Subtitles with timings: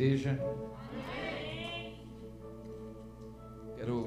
[0.00, 0.40] igreja?
[3.76, 4.06] Quero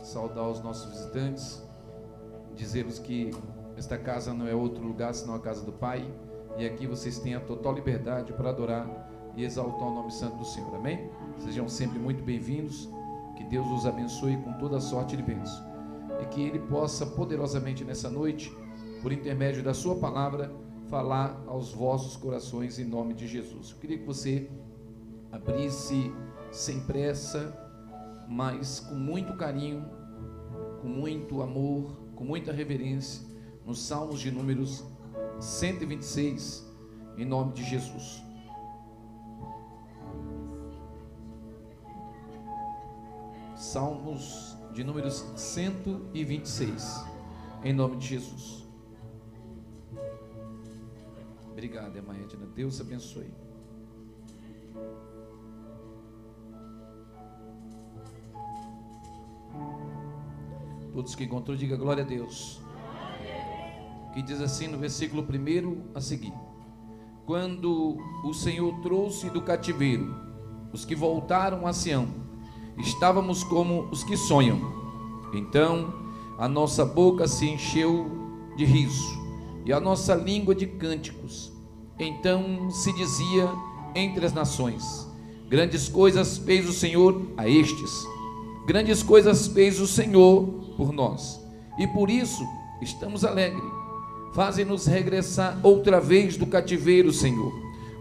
[0.00, 1.62] saudar os nossos visitantes,
[2.54, 3.32] dizer-lhes que
[3.76, 6.08] esta casa não é outro lugar senão a casa do Pai,
[6.56, 10.44] e aqui vocês têm a total liberdade para adorar e exaltar o nome santo do
[10.44, 10.74] Senhor.
[10.74, 11.10] Amém?
[11.38, 12.88] Sejam sempre muito bem-vindos.
[13.36, 15.64] Que Deus os abençoe com toda sorte de bênção.
[16.20, 18.52] E que Ele possa poderosamente nessa noite,
[19.00, 20.52] por intermédio da Sua palavra,
[20.88, 23.70] falar aos vossos corações em nome de Jesus.
[23.70, 24.50] Eu queria que você
[25.30, 26.12] abrisse
[26.50, 27.56] sem pressa,
[28.28, 29.84] mas com muito carinho,
[30.80, 33.26] com muito amor, com muita reverência,
[33.64, 34.84] nos Salmos de números
[35.40, 36.66] 126,
[37.16, 38.22] em nome de Jesus.
[43.54, 47.04] Salmos de números 126,
[47.64, 48.66] em nome de Jesus.
[51.50, 52.46] Obrigado, irmã Edna.
[52.54, 53.47] Deus abençoe.
[60.98, 62.58] Todos que encontrou, diga glória a Deus.
[64.12, 66.32] Que diz assim no versículo 1 a seguir:
[67.24, 70.12] Quando o Senhor trouxe do cativeiro
[70.72, 72.08] os que voltaram a Sião,
[72.78, 74.60] estávamos como os que sonham.
[75.32, 75.94] Então
[76.36, 78.10] a nossa boca se encheu
[78.56, 79.22] de riso
[79.64, 81.52] e a nossa língua de cânticos.
[81.96, 83.48] Então se dizia
[83.94, 85.08] entre as nações:
[85.48, 88.04] Grandes coisas fez o Senhor a estes,
[88.68, 90.42] grandes coisas fez o Senhor
[90.76, 91.40] por nós,
[91.78, 92.46] e por isso
[92.82, 93.64] estamos alegres.
[94.34, 97.50] Faze-nos regressar outra vez do cativeiro, Senhor,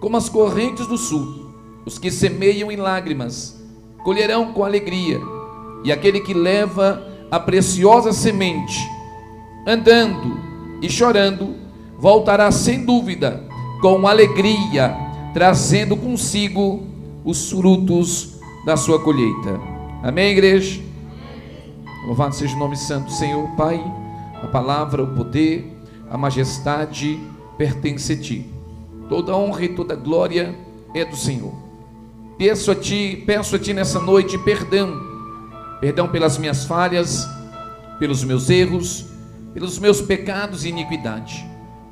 [0.01, 1.47] como as correntes do sul.
[1.85, 3.57] Os que semeiam em lágrimas
[4.03, 5.21] colherão com alegria,
[5.85, 8.77] e aquele que leva a preciosa semente,
[9.65, 10.37] andando
[10.81, 11.55] e chorando,
[11.97, 13.41] voltará sem dúvida
[13.81, 14.93] com alegria,
[15.33, 16.83] trazendo consigo
[17.23, 19.77] os frutos da sua colheita.
[20.03, 20.80] Amém, igreja?
[22.05, 23.83] Louvado seja o nome santo, Senhor Pai.
[24.43, 25.75] A palavra, o poder,
[26.09, 27.19] a majestade
[27.58, 28.45] pertence a Ti.
[29.09, 30.55] Toda honra e toda glória
[30.93, 31.52] é do Senhor.
[32.37, 35.02] Peço a Ti, peço a Ti nessa noite perdão,
[35.81, 37.27] perdão pelas minhas falhas,
[37.97, 39.07] pelos meus erros,
[39.52, 41.43] pelos meus pecados e iniquidade.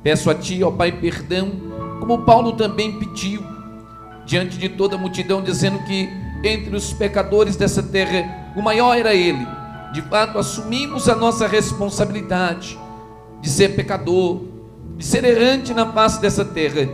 [0.04, 1.50] Peço a Ti, ó Pai, perdão,
[1.98, 3.42] como Paulo também pediu,
[4.24, 6.08] diante de toda a multidão, dizendo que
[6.42, 9.46] entre os pecadores dessa terra, o maior era ele.
[9.92, 12.78] De fato, assumimos a nossa responsabilidade
[13.40, 14.42] de ser pecador,
[14.96, 16.88] de ser errante na face dessa terra,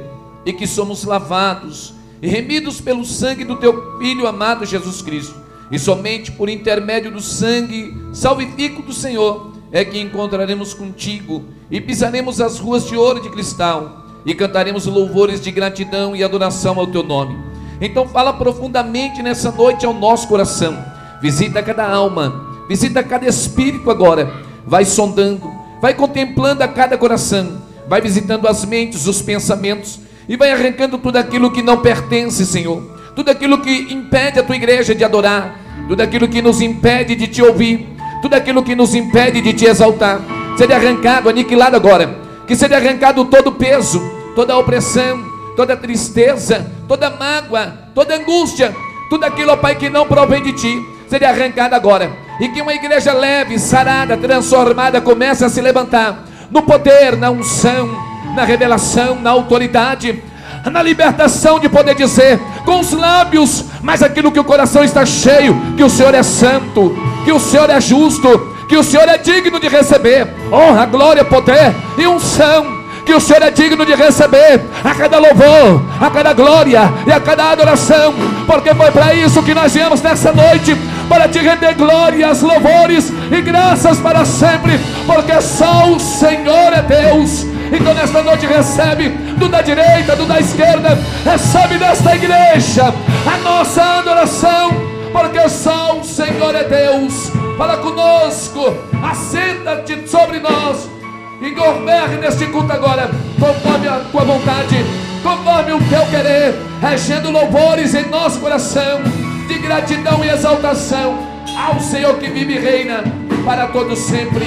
[0.44, 5.34] e que somos lavados e remidos pelo sangue do Teu Filho amado Jesus Cristo,
[5.70, 12.40] e somente por intermédio do sangue salvifico do Senhor é que encontraremos contigo e pisaremos
[12.40, 16.86] as ruas de ouro e de cristal e cantaremos louvores de gratidão e adoração ao
[16.86, 17.51] teu nome.
[17.80, 20.76] Então fala profundamente nessa noite ao nosso coração.
[21.20, 24.32] Visita cada alma, visita cada espírito agora.
[24.66, 30.52] Vai sondando, vai contemplando a cada coração, vai visitando as mentes, os pensamentos e vai
[30.52, 32.82] arrancando tudo aquilo que não pertence, Senhor.
[33.14, 37.26] Tudo aquilo que impede a tua igreja de adorar, tudo aquilo que nos impede de
[37.26, 37.86] te ouvir,
[38.22, 40.20] tudo aquilo que nos impede de te exaltar,
[40.56, 44.00] seja arrancado, aniquilado agora, que seja arrancado todo o peso,
[44.34, 45.22] toda a opressão,
[45.56, 48.74] toda tristeza, toda mágoa, toda angústia,
[49.08, 52.72] tudo aquilo, ó Pai, que não provém de ti, seja arrancado agora, e que uma
[52.72, 57.90] igreja leve, sarada, transformada comece a se levantar no poder, na unção,
[58.34, 60.22] na revelação, na autoridade,
[60.70, 65.60] na libertação de poder dizer com os lábios, mas aquilo que o coração está cheio,
[65.76, 69.58] que o Senhor é santo, que o Senhor é justo, que o Senhor é digno
[69.58, 72.81] de receber honra, glória, poder e unção.
[73.04, 77.20] Que o Senhor é digno de receber a cada louvor, a cada glória e a
[77.20, 78.14] cada adoração,
[78.46, 80.76] porque foi para isso que nós viemos nessa noite
[81.08, 87.44] para te render glórias, louvores e graças para sempre, porque só o Senhor é Deus.
[87.72, 92.94] Então nesta noite recebe do da direita, do da esquerda, recebe desta igreja
[93.26, 94.70] a nossa adoração,
[95.12, 97.32] porque só o Senhor é Deus.
[97.58, 101.01] Fala conosco, assenta-te sobre nós
[101.42, 104.76] e governe neste culto agora, conforme a tua vontade,
[105.22, 109.00] conforme o teu querer, regendo louvores em nosso coração,
[109.48, 111.18] de gratidão e exaltação
[111.58, 113.02] ao Senhor que vive e reina
[113.44, 114.46] para todo sempre,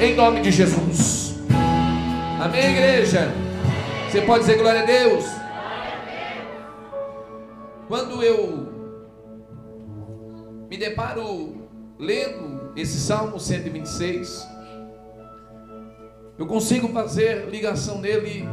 [0.00, 1.34] em nome de Jesus.
[2.40, 3.32] Amém, igreja?
[4.08, 5.24] Você pode dizer glória a Deus?
[7.88, 8.68] Quando eu
[10.70, 11.56] me deparo
[11.98, 14.55] lendo esse Salmo 126,
[16.38, 18.46] eu consigo fazer ligação nele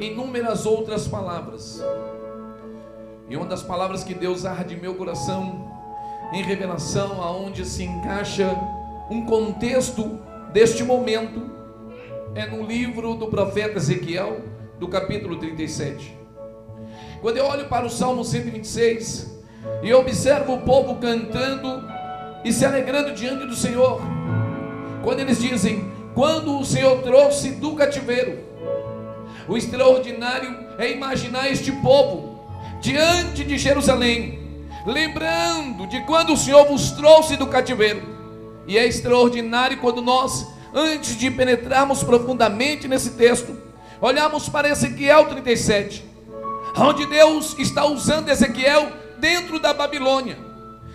[0.00, 1.82] em inúmeras outras palavras.
[3.28, 5.70] E uma das palavras que Deus arde meu coração,
[6.32, 8.50] em revelação, aonde se encaixa
[9.10, 10.18] um contexto
[10.52, 11.50] deste momento,
[12.34, 14.40] é no livro do profeta Ezequiel,
[14.78, 16.18] do capítulo 37.
[17.20, 19.40] Quando eu olho para o Salmo 126
[19.82, 21.84] e observo o povo cantando
[22.44, 24.00] e se alegrando diante do Senhor,
[25.02, 28.38] quando eles dizem: Quando o Senhor trouxe do cativeiro,
[29.48, 32.40] o extraordinário é imaginar este povo
[32.80, 38.00] diante de Jerusalém, lembrando de quando o Senhor vos trouxe do cativeiro,
[38.64, 43.56] e é extraordinário quando nós, antes de penetrarmos profundamente nesse texto,
[44.00, 46.04] olhamos para Ezequiel 37,
[46.76, 50.38] onde Deus está usando Ezequiel dentro da Babilônia.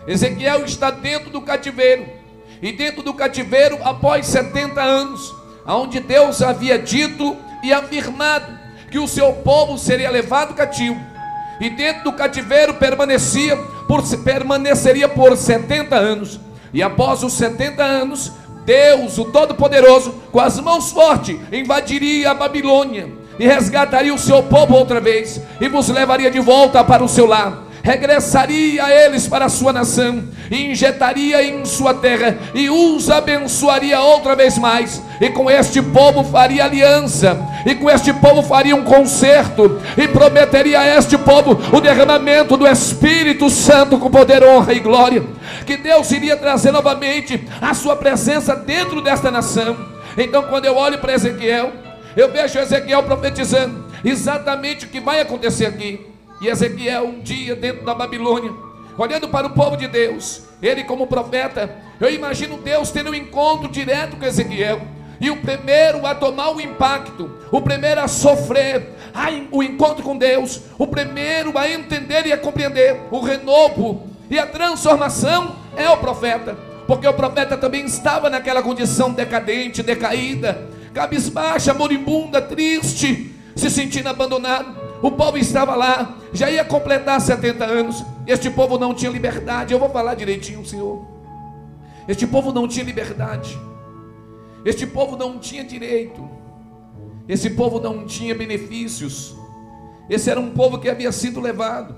[0.07, 2.18] Ezequiel está dentro do cativeiro,
[2.61, 5.33] e dentro do cativeiro, após 70 anos,
[5.65, 8.57] onde Deus havia dito e afirmado
[8.91, 10.99] que o seu povo seria levado cativo,
[11.59, 13.55] e dentro do cativeiro permanecia
[13.87, 16.39] por, permaneceria por 70 anos,
[16.73, 18.31] e após os 70 anos,
[18.65, 24.75] Deus, o Todo-Poderoso, com as mãos fortes, invadiria a Babilônia e resgataria o seu povo
[24.75, 29.45] outra vez e vos levaria de volta para o seu lar regressaria a eles para
[29.45, 35.29] a sua nação, e injetaria em sua terra, e os abençoaria outra vez mais, e
[35.29, 40.97] com este povo faria aliança, e com este povo faria um concerto, e prometeria a
[40.97, 45.23] este povo o derramamento do Espírito Santo com poder, honra e glória,
[45.65, 49.77] que Deus iria trazer novamente a sua presença dentro desta nação.
[50.17, 51.71] Então, quando eu olho para Ezequiel,
[52.15, 56.05] eu vejo Ezequiel profetizando exatamente o que vai acontecer aqui.
[56.41, 58.53] E Ezequiel, um dia dentro da Babilônia,
[58.97, 63.69] olhando para o povo de Deus, ele como profeta, eu imagino Deus tendo um encontro
[63.69, 64.81] direto com Ezequiel.
[65.21, 68.95] E o primeiro a tomar o impacto, o primeiro a sofrer
[69.51, 74.45] o encontro com Deus, o primeiro a entender e a compreender o renovo e a
[74.45, 76.55] transformação é o profeta,
[76.87, 84.78] porque o profeta também estava naquela condição decadente, decaída, cabisbaixa, moribunda, triste, se sentindo abandonado.
[85.01, 88.03] O povo estava lá, já ia completar 70 anos.
[88.27, 89.73] Este povo não tinha liberdade.
[89.73, 91.05] Eu vou falar direitinho, Senhor.
[92.07, 93.57] Este povo não tinha liberdade.
[94.65, 96.29] Este povo não tinha direito.
[97.27, 99.35] Esse povo não tinha benefícios.
[100.09, 101.95] Esse era um povo que havia sido levado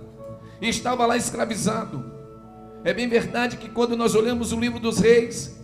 [0.61, 2.11] e estava lá escravizado.
[2.83, 5.57] É bem verdade que quando nós olhamos o livro dos reis,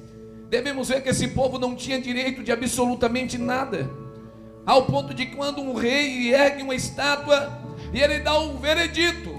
[0.50, 4.07] devemos ver que esse povo não tinha direito de absolutamente nada
[4.68, 7.58] ao ponto de quando um rei ergue uma estátua
[7.94, 9.34] e ele dá um veredito,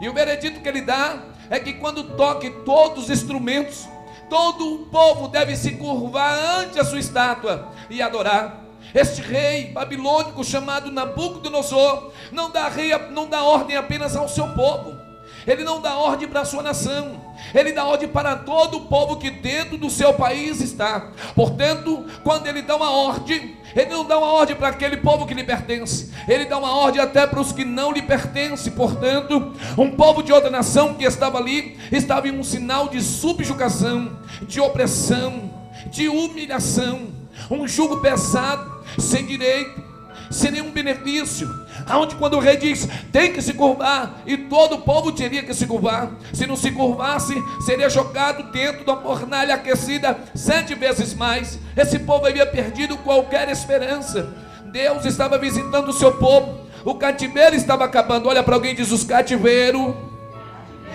[0.00, 1.18] e o veredito que ele dá
[1.50, 3.86] é que quando toque todos os instrumentos,
[4.30, 8.64] todo o povo deve se curvar ante a sua estátua e adorar.
[8.94, 14.98] Este rei babilônico chamado Nabucodonosor não dá, rei, não dá ordem apenas ao seu povo,
[15.46, 17.20] ele não dá ordem para a sua nação,
[17.54, 21.12] ele dá ordem para todo o povo que dentro do seu país está.
[21.34, 25.34] Portanto, quando ele dá uma ordem, ele não dá uma ordem para aquele povo que
[25.34, 28.72] lhe pertence, ele dá uma ordem até para os que não lhe pertencem.
[28.72, 34.18] Portanto, um povo de outra nação que estava ali estava em um sinal de subjugação,
[34.42, 35.50] de opressão,
[35.86, 37.08] de humilhação,
[37.50, 39.82] um jugo pesado, sem direito,
[40.30, 41.61] sem nenhum benefício.
[41.86, 45.54] Aonde quando o rei diz tem que se curvar, e todo o povo teria que
[45.54, 46.10] se curvar.
[46.32, 47.34] Se não se curvasse,
[47.64, 51.58] seria jogado dentro da fornalha aquecida sete vezes mais.
[51.76, 54.34] Esse povo havia perdido qualquer esperança.
[54.72, 56.60] Deus estava visitando o seu povo.
[56.84, 58.28] O cativeiro estava acabando.
[58.28, 59.96] Olha para alguém e diz: os cativeiro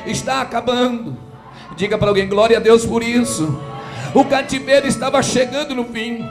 [0.05, 1.17] está acabando.
[1.75, 3.61] Diga para alguém, glória a Deus por isso.
[4.13, 6.27] O cativeiro estava chegando no fim.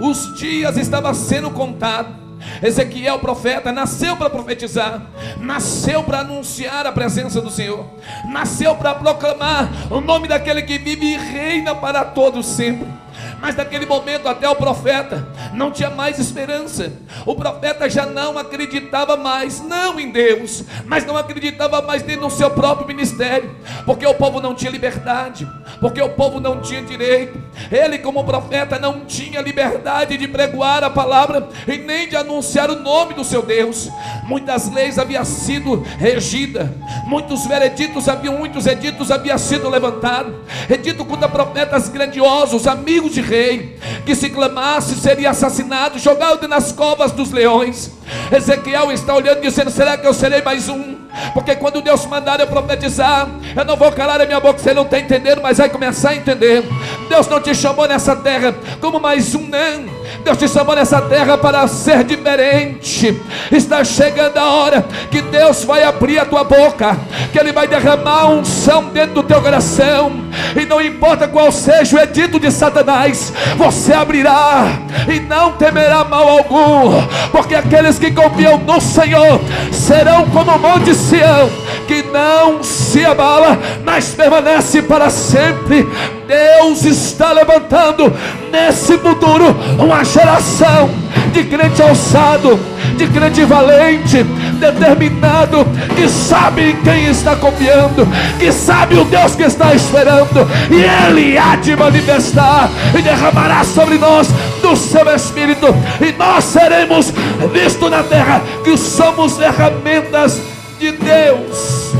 [0.00, 2.23] Os dias estavam sendo contados.
[2.62, 5.02] Ezequiel, profeta, nasceu para profetizar,
[5.38, 7.86] nasceu para anunciar a presença do Senhor,
[8.30, 13.03] nasceu para proclamar o nome daquele que vive e reina para todos sempre.
[13.40, 16.92] Mas naquele momento até o profeta não tinha mais esperança.
[17.26, 22.30] O profeta já não acreditava mais, não em Deus, mas não acreditava mais nem no
[22.30, 23.54] seu próprio ministério,
[23.84, 25.48] porque o povo não tinha liberdade,
[25.80, 27.42] porque o povo não tinha direito.
[27.70, 32.80] Ele, como profeta, não tinha liberdade de pregoar a palavra e nem de anunciar o
[32.80, 33.88] nome do seu Deus.
[34.24, 36.68] Muitas leis haviam sido regidas,
[37.06, 40.34] muitos vereditos haviam, muitos editos haviam sido levantados,
[40.68, 47.12] edito contra profetas grandiosos, amigos de rei, que se clamasse seria assassinado, jogado nas covas
[47.12, 47.90] dos leões.
[48.30, 50.96] Ezequiel está olhando dizendo: será que eu serei mais um?
[51.32, 54.82] Porque quando Deus mandar eu profetizar, eu não vou calar a minha boca, você não
[54.82, 56.64] está entendendo, mas vai começar a entender.
[57.08, 60.03] Deus não te chamou nessa terra como mais um, não.
[60.24, 63.20] Deus te chamou nessa terra para ser diferente.
[63.50, 66.96] Está chegando a hora que Deus vai abrir a tua boca,
[67.32, 70.12] que Ele vai derramar um unção dentro do teu coração,
[70.60, 74.66] e não importa qual seja o edito de Satanás, você abrirá
[75.08, 79.40] e não temerá mal algum, porque aqueles que confiam no Senhor
[79.72, 81.50] serão como o monte Sião,
[81.86, 85.86] que não se abala, mas permanece para sempre.
[86.26, 88.12] Deus está levantando
[88.50, 90.90] nesse futuro uma geração
[91.32, 92.58] de crente alçado,
[92.96, 94.22] de crente valente,
[94.58, 98.06] determinado, que sabe em quem está confiando,
[98.38, 103.98] que sabe o Deus que está esperando, e Ele há de manifestar e derramará sobre
[103.98, 104.28] nós
[104.62, 105.66] do seu Espírito,
[106.00, 107.12] e nós seremos
[107.52, 110.40] vistos na terra que somos ferramentas
[110.78, 111.92] de Deus.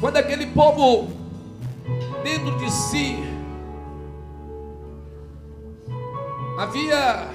[0.00, 1.21] Quando aquele povo
[2.22, 3.18] dentro de si
[6.58, 7.28] havia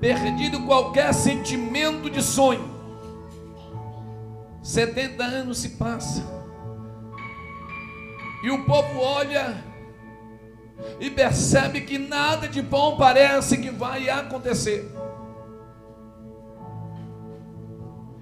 [0.00, 2.78] perdido qualquer sentimento de sonho.
[4.62, 6.24] 70 anos se passam.
[8.42, 9.62] E o povo olha
[10.98, 14.90] e percebe que nada de bom parece que vai acontecer.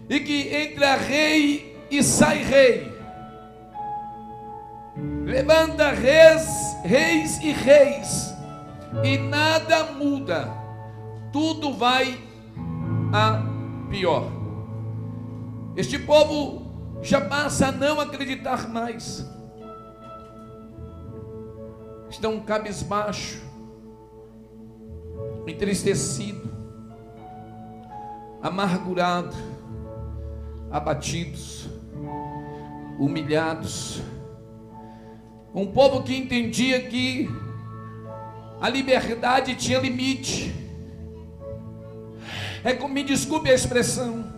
[0.09, 2.98] E que entre a rei e sai rei.
[5.29, 8.35] Levanta reis, reis e reis.
[9.05, 10.49] E nada muda.
[11.31, 12.19] Tudo vai
[13.13, 13.43] a
[13.91, 14.33] pior.
[15.77, 19.23] Este povo já passa a não acreditar mais.
[22.09, 23.43] Estão cabisbaixo,
[25.47, 26.51] entristecido,
[28.41, 29.37] amargurado,
[30.71, 31.69] abatidos
[32.99, 34.01] humilhados.
[35.55, 37.29] Um povo que entendia que
[38.61, 40.55] a liberdade tinha limite.
[42.65, 44.33] É como, me desculpe a expressão,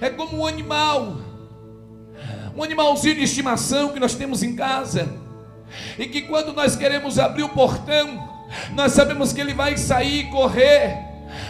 [0.00, 1.16] é como um animal,
[2.54, 5.08] um animalzinho de estimação que nós temos em casa,
[5.98, 8.28] e que quando nós queremos abrir o portão,
[8.72, 10.98] nós sabemos que ele vai sair e correr,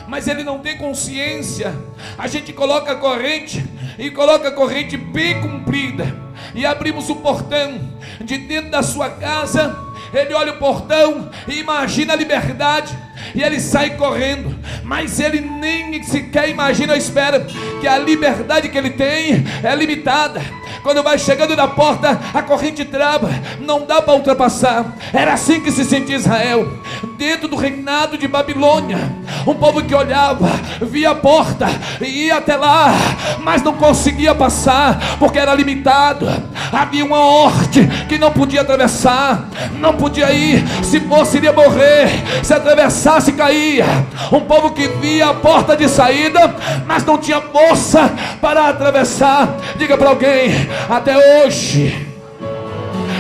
[0.07, 1.75] mas ele não tem consciência.
[2.17, 3.65] A gente coloca a corrente
[3.99, 6.07] e coloca a corrente bem comprida
[6.55, 9.77] e abrimos o portão de dentro da sua casa.
[10.13, 12.97] Ele olha o portão e imagina a liberdade
[13.35, 17.41] e ele sai correndo, mas ele nem sequer imagina ou espera
[17.81, 20.41] que a liberdade que ele tem é limitada.
[20.83, 23.29] Quando vai chegando na porta, a corrente trava,
[23.61, 24.97] não dá para ultrapassar.
[25.13, 26.73] Era assim que se sentia Israel,
[27.19, 29.13] dentro do reinado de Babilônia.
[29.45, 30.49] Um povo que olhava,
[30.83, 31.67] via a porta
[32.01, 32.95] e ia até lá,
[33.41, 36.29] mas não conseguia passar, porque era limitado.
[36.73, 39.49] Havia uma horte que não podia atravessar,
[39.81, 42.09] não podia ir, se fosse iria morrer,
[42.43, 43.87] se atravessasse caía.
[44.31, 46.55] Um povo que via a porta de saída,
[46.87, 49.57] mas não tinha força para atravessar.
[49.77, 50.53] Diga para alguém,
[50.89, 52.07] até hoje.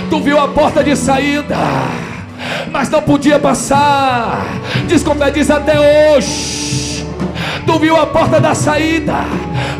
[0.08, 1.56] Tu viu a porta de saída,
[2.70, 4.46] mas não podia passar.
[5.04, 5.74] Como é, diz até
[6.14, 7.06] hoje.
[7.66, 9.14] Tu viu a porta da saída,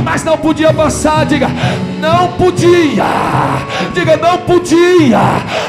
[0.05, 1.25] mas não podia passar.
[1.25, 1.49] Diga,
[2.01, 3.05] não podia.
[3.95, 5.19] Diga, não podia.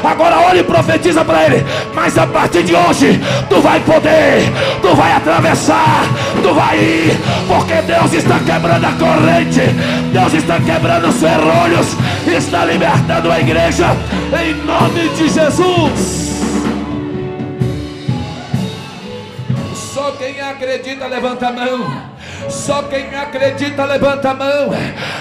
[0.04, 1.64] Agora olhe e profetiza para ele.
[1.94, 4.52] Mas a partir de hoje, tu vai poder,
[4.82, 6.04] tu vai atravessar,
[6.42, 9.60] tu vai ir, porque Deus está quebrando a corrente,
[10.12, 13.96] Deus está quebrando os ferrolhos, está libertando a igreja,
[14.42, 16.29] em nome de Jesus.
[20.70, 22.10] Acredita, levanta a mão.
[22.48, 24.70] Só quem acredita, levanta a mão.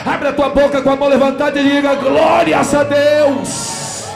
[0.05, 4.09] Abre a tua boca com a mão levantada e diga: Glórias a Deus.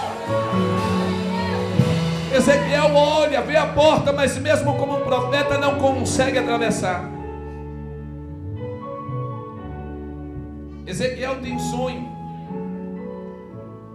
[2.35, 7.09] Ezequiel olha, vê a porta, mas mesmo como um profeta não consegue atravessar.
[10.85, 12.11] Ezequiel tem sonho.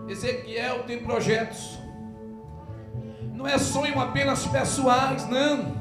[0.09, 1.78] Ezequiel tem projetos.
[3.35, 5.77] Não é sonho apenas pessoais, não.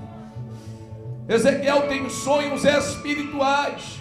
[1.28, 3.98] Ezequiel tem sonhos espirituais.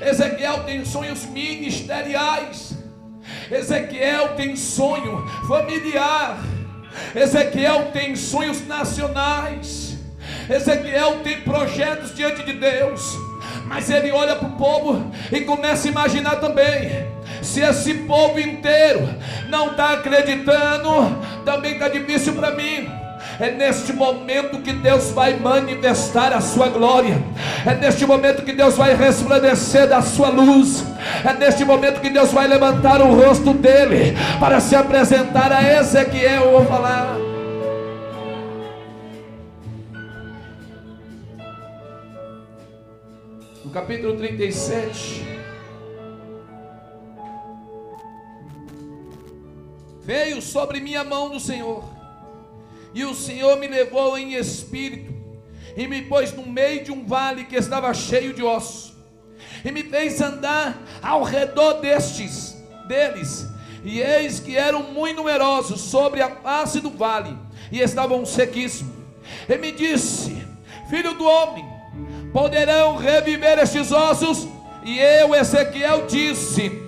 [0.00, 2.76] Ezequiel tem sonhos ministeriais.
[3.50, 6.38] Ezequiel tem sonho familiar.
[7.14, 9.96] Ezequiel tem sonhos nacionais.
[10.50, 13.16] Ezequiel tem projetos diante de Deus.
[13.66, 17.06] Mas ele olha para o povo e começa a imaginar também.
[17.42, 19.08] Se esse povo inteiro
[19.48, 20.90] não está acreditando,
[21.44, 22.97] também está difícil para mim.
[23.40, 27.22] É neste momento que Deus vai manifestar a sua glória.
[27.64, 30.84] É neste momento que Deus vai resplandecer da sua luz.
[31.24, 36.46] É neste momento que Deus vai levantar o rosto dele para se apresentar a Ezequiel.
[36.46, 37.16] Eu vou falar.
[43.64, 45.28] No capítulo 37.
[50.02, 51.84] Veio sobre minha mão do Senhor,
[52.94, 55.14] e o Senhor me levou em espírito,
[55.76, 58.94] e me pôs no meio de um vale que estava cheio de ossos,
[59.64, 63.46] e me fez andar ao redor destes, deles,
[63.84, 67.36] e eis que eram muito numerosos sobre a face do vale,
[67.70, 68.94] e estavam sequíssimos.
[69.48, 70.36] E me disse:
[70.88, 71.64] Filho do homem,
[72.32, 74.48] poderão reviver estes ossos?
[74.84, 76.82] E eu, Ezequiel, disse: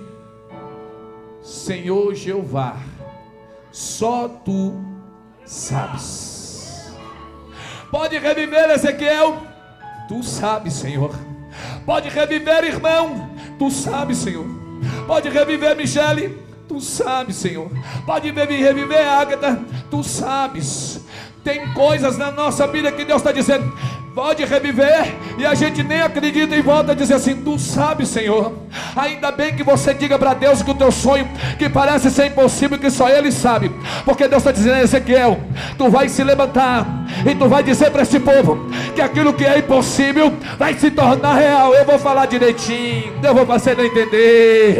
[1.41, 2.77] Senhor Jeová,
[3.71, 4.90] só tu
[5.51, 6.91] sabes.
[7.91, 9.37] Pode reviver, Ezequiel?
[10.07, 11.13] Tu sabes, Senhor.
[11.85, 13.29] Pode reviver, irmão?
[13.59, 14.45] Tu sabes, Senhor.
[15.05, 16.37] Pode reviver, Michele?
[16.67, 17.69] Tu sabes, Senhor.
[18.05, 19.59] Pode reviver, Ágata?
[19.89, 21.01] Tu sabes.
[21.43, 23.73] Tem coisas na nossa vida que Deus está dizendo
[24.13, 28.53] pode reviver, e a gente nem acredita e volta a dizer assim: Tu sabes, Senhor.
[28.95, 31.27] Ainda bem que você diga para Deus que o teu sonho,
[31.57, 33.71] que parece ser impossível, que só Ele sabe,
[34.05, 35.39] porque Deus está dizendo, Ezequiel,
[35.77, 36.85] tu vai se levantar
[37.25, 41.35] e tu vai dizer para esse povo que aquilo que é impossível vai se tornar
[41.35, 41.73] real.
[41.73, 44.79] Eu vou falar direitinho, eu vou fazer entender.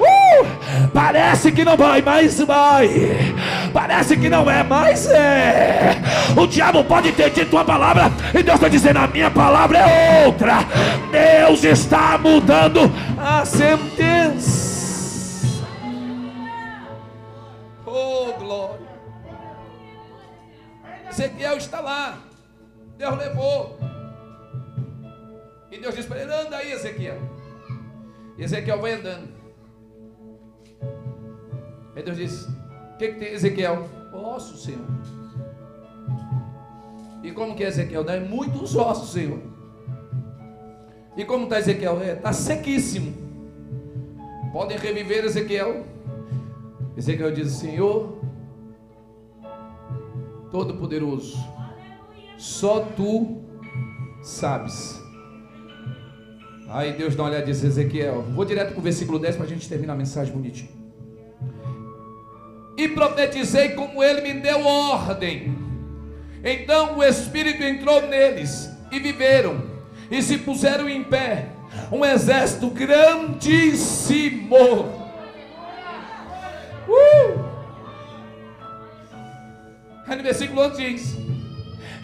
[0.00, 0.46] Uh,
[0.92, 3.34] parece que não vai, mas vai.
[3.72, 5.96] Parece que não é, mas é.
[6.36, 10.26] O diabo pode ter dito uma palavra e Deus está dizendo: a minha palavra é
[10.26, 10.58] outra.
[11.10, 12.80] Deus está mudando
[13.18, 14.66] a sentença.
[17.84, 18.86] Oh, glória.
[21.10, 22.18] Ezequiel está lá.
[22.98, 23.78] Deus levou.
[25.70, 27.18] E Deus disse para ele: anda aí, Ezequiel.
[28.38, 29.28] E Ezequiel vai andando.
[31.94, 32.65] Aí Deus disse:
[32.96, 33.86] O que, que tem, Ezequiel?
[34.10, 34.80] Posso, Senhor.
[37.22, 38.02] E como que é Ezequiel?
[38.02, 39.38] Dá muitos ossos, Senhor.
[41.14, 42.02] E como está Ezequiel?
[42.02, 43.12] Está é, sequíssimo.
[44.50, 45.84] Podem reviver Ezequiel.
[46.96, 48.16] Ezequiel diz: Senhor,
[50.50, 51.36] Todo-Poderoso,
[52.38, 53.42] só tu
[54.22, 54.98] sabes.
[56.70, 59.44] Aí Deus dá uma olhada e diz: Ezequiel, vou direto para o versículo 10 para
[59.44, 60.75] a gente terminar a mensagem bonitinho.
[62.76, 65.66] E profetizei como ele me deu ordem
[66.48, 69.64] então o Espírito entrou neles e viveram
[70.08, 71.48] e se puseram em pé,
[71.90, 74.54] um exército grandíssimo.
[76.88, 77.44] Uh!
[80.06, 81.16] Aí no versículo 11 diz: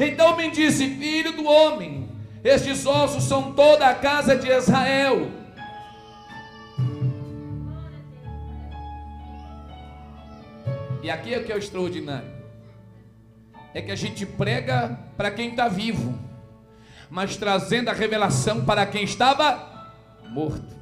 [0.01, 2.09] Então me disse, filho do homem,
[2.43, 5.31] estes ossos são toda a casa de Israel.
[11.03, 12.43] E aqui é o que é o extraordinário
[13.75, 16.19] é que a gente prega para quem está vivo,
[17.11, 19.91] mas trazendo a revelação para quem estava
[20.29, 20.77] morto.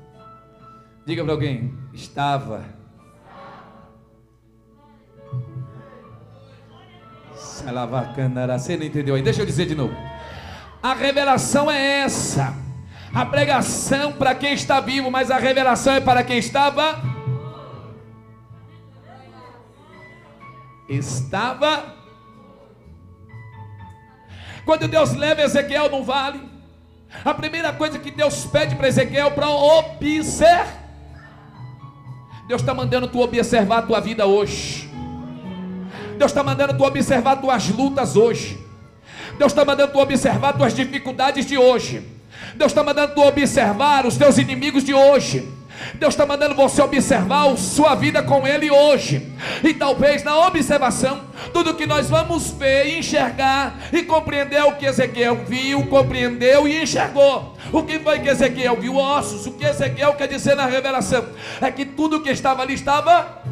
[1.06, 2.64] Diga para alguém: estava.
[8.58, 9.22] Você não entendeu aí?
[9.22, 9.94] Deixa eu dizer de novo.
[10.82, 12.54] A revelação é essa.
[13.12, 17.09] A pregação para quem está vivo, mas a revelação é para quem estava.
[20.90, 22.00] Estava
[24.64, 26.40] quando Deus leva Ezequiel no vale,
[27.24, 30.80] a primeira coisa que Deus pede para Ezequiel para observar.
[32.46, 34.90] Deus está mandando tu observar a tua vida hoje.
[36.18, 38.58] Deus está mandando tu observar tuas lutas hoje.
[39.38, 42.02] Deus está mandando tu observar tuas dificuldades de hoje.
[42.56, 45.48] Deus está mandando tu observar os teus inimigos de hoje.
[45.94, 49.32] Deus está mandando você observar sua vida com Ele hoje.
[49.62, 51.22] E talvez na observação,
[51.52, 57.56] tudo que nós vamos ver, enxergar e compreender o que Ezequiel viu, compreendeu e enxergou.
[57.72, 58.96] O que foi que Ezequiel viu?
[58.96, 59.46] Ossos.
[59.46, 61.26] O que Ezequiel quer dizer na revelação?
[61.60, 63.42] É que tudo que estava ali estava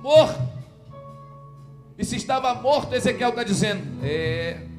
[0.00, 0.40] morto.
[1.98, 4.69] E se estava morto, Ezequiel está dizendo: é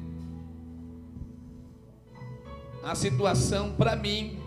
[2.82, 4.38] a situação para mim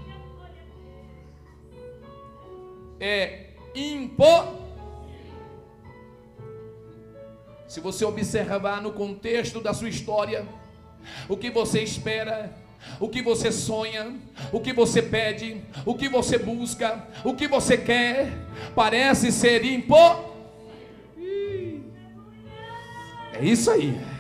[3.00, 4.66] é impor.
[7.68, 10.46] Se você observar no contexto da sua história,
[11.28, 12.56] o que você espera,
[13.00, 14.16] o que você sonha,
[14.52, 18.32] o que você pede, o que você busca, o que você quer,
[18.76, 20.36] parece ser impor.
[23.34, 24.15] É isso aí.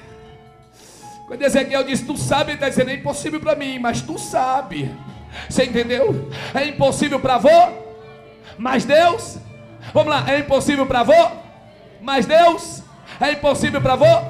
[1.27, 4.91] Quando Ezequiel diz, tu sabe, ele está dizendo, é impossível para mim, mas tu sabe.
[5.49, 6.29] Você entendeu?
[6.53, 7.49] É impossível para avô,
[8.57, 9.37] mas Deus.
[9.93, 11.31] Vamos lá, é impossível para avô,
[12.01, 12.83] mas Deus.
[13.19, 14.29] É impossível para avô,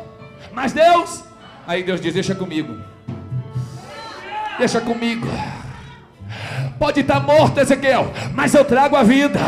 [0.54, 1.24] mas Deus.
[1.68, 2.78] Aí Deus diz: Deixa comigo.
[4.58, 5.28] Deixa comigo.
[6.80, 9.40] Pode estar tá morto, Ezequiel, mas eu trago a vida.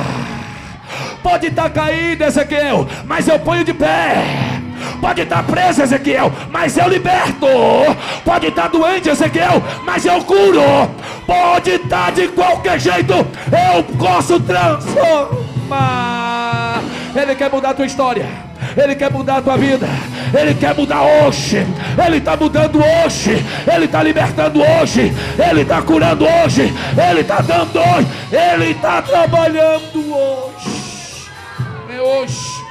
[1.23, 4.56] Pode estar tá caído, Ezequiel, mas eu ponho de pé.
[4.99, 7.47] Pode estar preso, Ezequiel, mas eu liberto.
[8.23, 10.89] Pode estar doente, Ezequiel, mas eu curo.
[11.25, 15.37] Pode estar de qualquer jeito, eu posso transformar.
[17.15, 18.47] Ele quer mudar a tua história.
[18.75, 19.87] Ele quer mudar a tua vida.
[20.33, 21.65] Ele quer mudar hoje.
[22.05, 23.43] Ele está mudando hoje.
[23.73, 25.13] Ele está libertando hoje.
[25.49, 26.73] Ele está curando hoje.
[27.09, 28.07] Ele está dando hoje.
[28.31, 31.27] Ele está trabalhando hoje.
[31.95, 32.66] É hoje.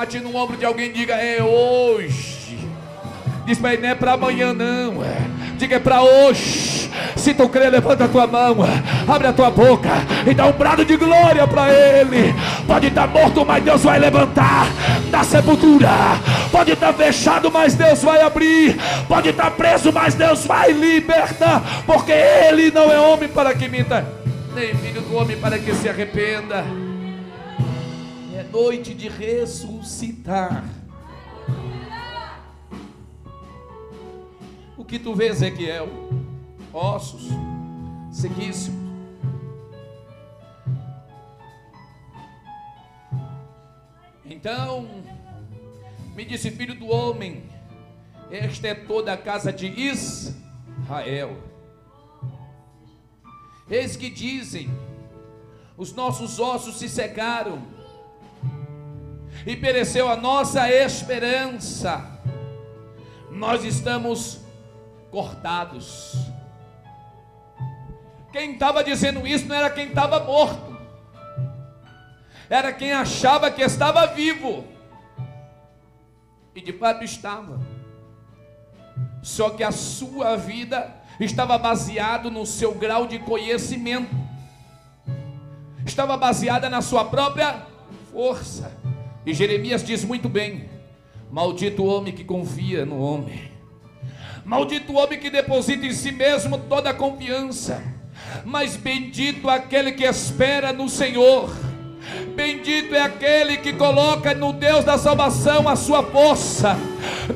[0.00, 2.58] Bate no ombro de alguém e diga: É hoje.
[3.44, 4.94] Diz para ele: Não é para amanhã, não.
[5.58, 6.90] Diga: É para hoje.
[7.16, 8.56] Se tu crer, levanta a tua mão,
[9.06, 9.90] abre a tua boca
[10.26, 12.34] e dá um brado de glória para Ele.
[12.66, 14.68] Pode estar morto, mas Deus vai levantar
[15.10, 15.90] da sepultura.
[16.50, 18.80] Pode estar fechado, mas Deus vai abrir.
[19.06, 21.82] Pode estar preso, mas Deus vai libertar.
[21.86, 24.08] Porque Ele não é homem para que minta,
[24.54, 26.89] nem filho do homem para que se arrependa
[28.50, 30.64] noite de ressuscitar.
[34.76, 35.88] O que tu vê, Ezequiel?
[36.72, 37.28] Ossos,
[38.10, 38.80] sequíssimos.
[44.24, 44.88] Então,
[46.14, 47.44] me disse, filho do homem,
[48.30, 51.36] esta é toda a casa de Israel.
[53.68, 54.70] Eis que dizem:
[55.76, 57.79] os nossos ossos se secaram
[59.46, 62.20] e pereceu a nossa esperança,
[63.30, 64.40] nós estamos
[65.10, 66.14] cortados.
[68.32, 70.78] Quem estava dizendo isso não era quem estava morto,
[72.48, 74.64] era quem achava que estava vivo,
[76.54, 77.60] e de fato estava,
[79.22, 84.14] só que a sua vida estava baseado no seu grau de conhecimento,
[85.84, 87.66] estava baseada na sua própria
[88.12, 88.79] força.
[89.24, 90.68] E Jeremias diz muito bem:
[91.30, 93.50] Maldito o homem que confia no homem,
[94.44, 97.82] maldito o homem que deposita em si mesmo toda a confiança,
[98.44, 101.54] mas bendito aquele que espera no Senhor.
[102.34, 106.76] Bendito é aquele que coloca no Deus da salvação a sua força.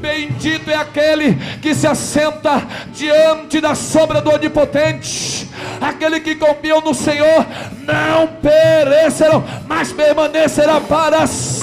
[0.00, 5.48] Bendito é aquele que se assenta diante da sombra do Onipotente.
[5.80, 7.46] Aquele que confia no Senhor
[7.82, 11.53] não perecerão, mas permanecerá para sempre.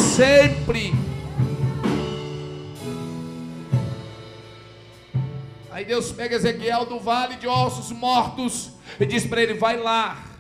[5.71, 10.31] Aí Deus pega Ezequiel do vale de ossos mortos e diz para ele: Vai lá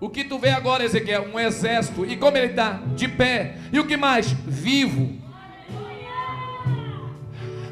[0.00, 1.28] o que tu vê agora, Ezequiel?
[1.32, 2.06] Um exército.
[2.06, 2.80] E como ele está?
[2.96, 3.56] De pé.
[3.70, 4.32] E o que mais?
[4.46, 5.18] Vivo.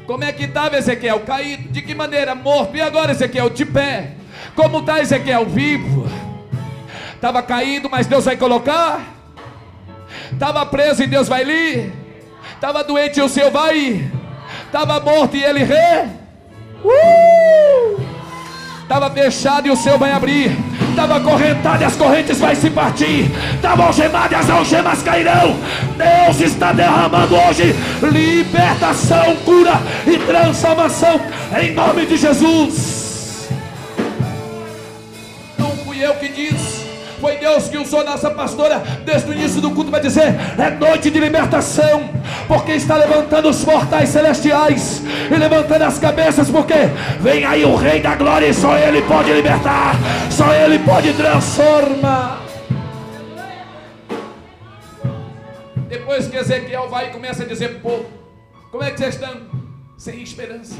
[0.05, 1.21] Como é que estava Ezequiel?
[1.21, 1.69] Caído.
[1.69, 2.35] De que maneira?
[2.35, 2.77] Morto.
[2.77, 3.49] E agora, Ezequiel?
[3.49, 4.15] De pé.
[4.55, 5.45] Como está Ezequiel?
[5.47, 6.07] Vivo.
[7.15, 9.18] Estava caído, mas Deus vai colocar.
[10.39, 11.91] Estava preso e Deus vai lhe.
[12.53, 14.09] Estava doente e o Senhor vai.
[14.65, 16.07] Estava morto e ele re.
[18.81, 19.13] Estava uh!
[19.13, 20.57] fechado e o Senhor vai abrir
[20.99, 25.55] estava acorrentado e as correntes vai se partir, estava algemado e as algemas cairão.
[25.95, 31.21] Deus está derramando hoje libertação, cura e transformação
[31.61, 33.49] em nome de Jesus.
[35.57, 36.78] Não fui eu que disse.
[37.19, 41.11] Foi Deus que usou nossa pastora desde o início do culto para dizer: é noite
[41.11, 42.09] de libertação,
[42.47, 46.73] porque está levantando os portais celestiais e levantando as cabeças, porque
[47.19, 49.95] vem aí o Rei da Glória e só Ele pode libertar,
[50.31, 52.41] só Ele pode transformar.
[55.89, 58.05] Depois que Ezequiel vai e começa a dizer: pô,
[58.71, 59.49] como é que vocês estão?
[59.97, 60.75] Sem esperança,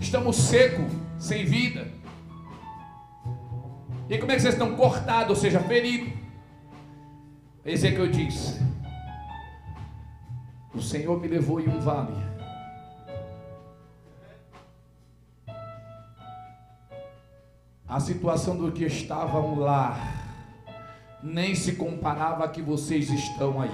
[0.00, 2.01] estamos secos, sem vida.
[4.12, 6.12] E como é que vocês estão cortados, ou seja, feridos?
[7.64, 8.60] Esse é que eu disse.
[10.74, 12.12] O Senhor me levou em um vale.
[17.88, 19.98] A situação do que estava um lar
[21.22, 23.70] nem se comparava a que vocês estão aí.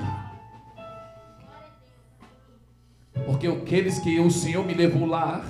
[3.27, 5.45] Porque aqueles que o Senhor me levou lá,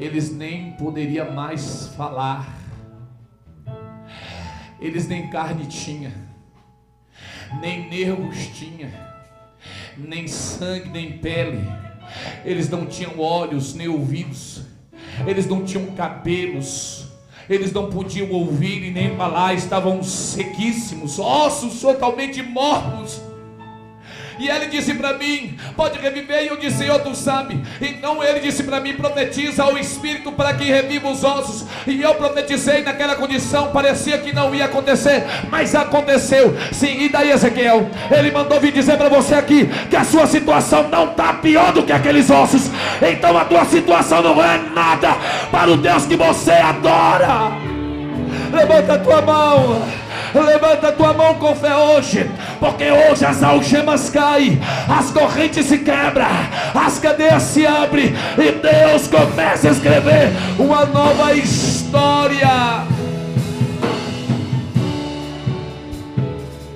[0.00, 2.61] eles nem poderiam mais falar
[4.82, 6.12] eles nem carne tinha,
[7.60, 9.12] nem nervos tinha.
[9.96, 11.64] nem sangue, nem pele.
[12.44, 14.62] Eles não tinham olhos nem ouvidos.
[15.26, 17.06] Eles não tinham cabelos.
[17.48, 23.20] Eles não podiam ouvir e nem falar, estavam sequíssimos, ossos totalmente mortos.
[24.42, 26.42] E ele disse para mim: Pode reviver.
[26.42, 27.62] E eu disse: Senhor, tu sabe.
[27.80, 31.64] Então ele disse para mim: Profetiza ao Espírito para que reviva os ossos.
[31.86, 33.70] E eu profetizei naquela condição.
[33.70, 36.56] Parecia que não ia acontecer, mas aconteceu.
[36.72, 37.88] Sim, e daí, Ezequiel?
[38.10, 41.84] Ele mandou vir dizer para você aqui que a sua situação não está pior do
[41.84, 42.68] que aqueles ossos.
[43.00, 45.16] Então a tua situação não é nada
[45.52, 47.52] para o Deus que você adora.
[48.52, 50.01] Levanta a tua mão.
[50.34, 56.26] Levanta tua mão com fé hoje, porque hoje as algemas caem, as correntes se quebram,
[56.74, 62.86] as cadeias se abrem e Deus começa a escrever uma nova história.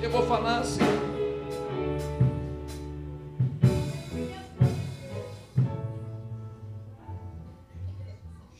[0.03, 0.81] Eu vou falar assim.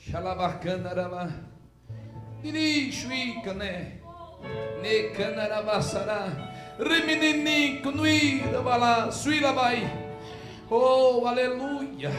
[0.10, 1.46] Xalabacana,
[2.42, 3.97] Dirixuica, né?
[4.82, 6.28] Necanarabasará.
[6.80, 9.90] Remeninico, nuíra, balá, suíra, vai.
[10.70, 12.12] Oh, aleluia.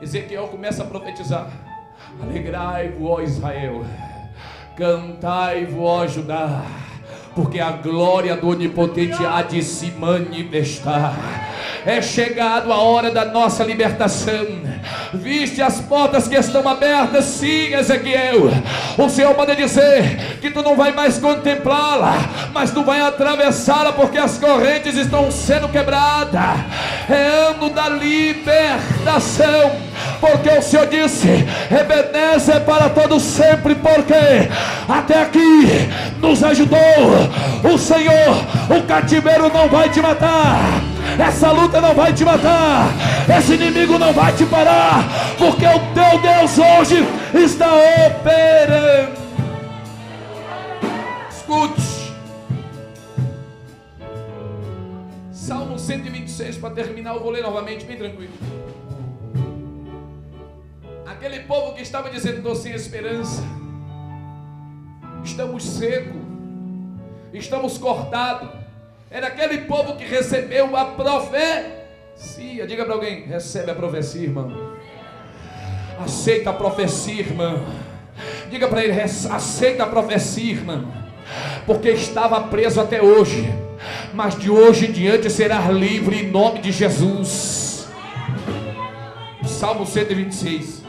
[0.00, 1.50] Ezequiel começa a profetizar.
[2.20, 3.84] Alegrai-vos, ó Israel.
[4.76, 6.62] Cantai-vos, ó Judá.
[7.34, 11.51] Porque a glória do Onipotente há de se manifestar
[11.84, 14.46] é chegado a hora da nossa libertação.
[15.12, 18.50] Viste as portas que estão abertas, sim, Ezequiel.
[18.96, 22.14] O Senhor pode dizer que tu não vai mais contemplá-la,
[22.52, 26.42] mas tu vai atravessá-la, porque as correntes estão sendo quebradas.
[27.08, 29.72] É ano da libertação,
[30.20, 31.28] porque o Senhor disse:
[31.70, 34.48] Ebenezer para todos sempre, porque
[34.88, 35.88] até aqui
[36.20, 36.78] nos ajudou.
[37.64, 38.36] O Senhor,
[38.70, 42.88] o cativeiro não vai te matar essa luta não vai te matar,
[43.38, 45.04] esse inimigo não vai te parar,
[45.36, 49.20] porque o teu Deus hoje está operando.
[51.30, 52.14] Escute,
[55.32, 58.32] Salmo 126, para terminar, eu vou ler novamente, bem tranquilo.
[61.06, 63.42] Aquele povo que estava dizendo, estou sem esperança,
[65.22, 66.20] estamos secos,
[67.32, 68.61] estamos cortados
[69.12, 72.66] era aquele povo que recebeu a profecia.
[72.66, 74.72] Diga para alguém: recebe a profecia, irmão.
[76.00, 77.62] Aceita a profecia, irmão.
[78.50, 80.90] Diga para ele: aceita a profecia, irmão.
[81.66, 83.52] Porque estava preso até hoje,
[84.14, 87.86] mas de hoje em diante será livre em nome de Jesus.
[89.44, 90.82] Salmo 126.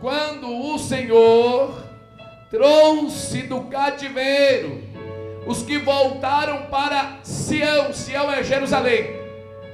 [0.00, 1.84] Quando o Senhor
[2.50, 4.89] trouxe do cativeiro
[5.46, 9.18] os que voltaram para Sião, Sião é Jerusalém.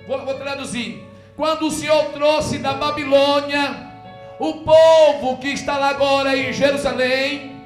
[0.06, 1.04] Vou, vou traduzir.
[1.36, 3.92] Quando o Senhor trouxe da Babilônia
[4.38, 7.56] o povo que está lá agora em Jerusalém,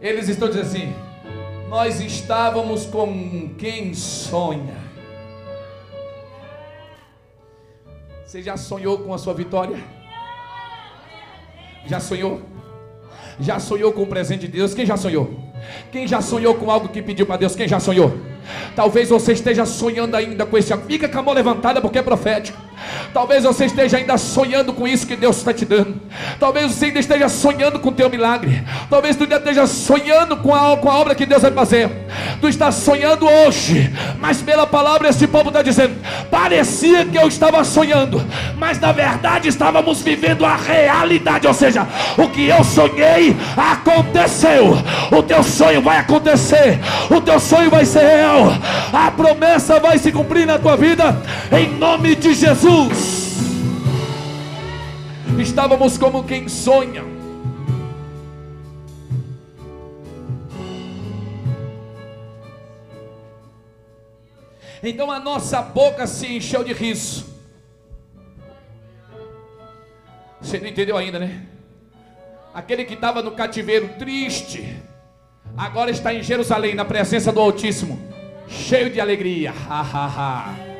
[0.00, 0.94] eles estão dizendo assim:
[1.68, 4.76] Nós estávamos com quem sonha.
[8.24, 9.82] Você já sonhou com a sua vitória?
[11.86, 12.42] Já sonhou?
[13.38, 14.72] Já sonhou com o presente de Deus?
[14.72, 15.49] Quem já sonhou?
[15.92, 17.54] Quem já sonhou com algo que pediu para Deus?
[17.54, 18.16] Quem já sonhou?
[18.74, 20.76] Talvez você esteja sonhando ainda com esse.
[20.78, 22.58] Fica com a mão levantada porque é profético.
[23.12, 26.00] Talvez você esteja ainda sonhando com isso que Deus está te dando.
[26.38, 28.62] Talvez você ainda esteja sonhando com o teu milagre.
[28.88, 31.90] Talvez tu ainda esteja sonhando com a, com a obra que Deus vai fazer.
[32.40, 35.94] Tu estás sonhando hoje, mas pela palavra esse povo está dizendo:
[36.30, 38.24] parecia que eu estava sonhando,
[38.56, 41.46] mas na verdade estávamos vivendo a realidade.
[41.46, 44.76] Ou seja, o que eu sonhei aconteceu.
[45.10, 46.78] O teu sonho vai acontecer.
[47.10, 48.52] O teu sonho vai ser real.
[48.92, 51.20] A promessa vai se cumprir na tua vida
[51.52, 53.30] em nome de Jesus.
[55.38, 57.09] Estávamos como quem sonha.
[64.82, 67.26] Então a nossa boca se encheu de riso.
[70.40, 71.46] Você não entendeu ainda, né?
[72.54, 74.76] Aquele que estava no cativeiro triste,
[75.56, 78.00] agora está em Jerusalém, na presença do Altíssimo,
[78.48, 79.52] cheio de alegria.
[79.68, 80.70] Ha, ha, ha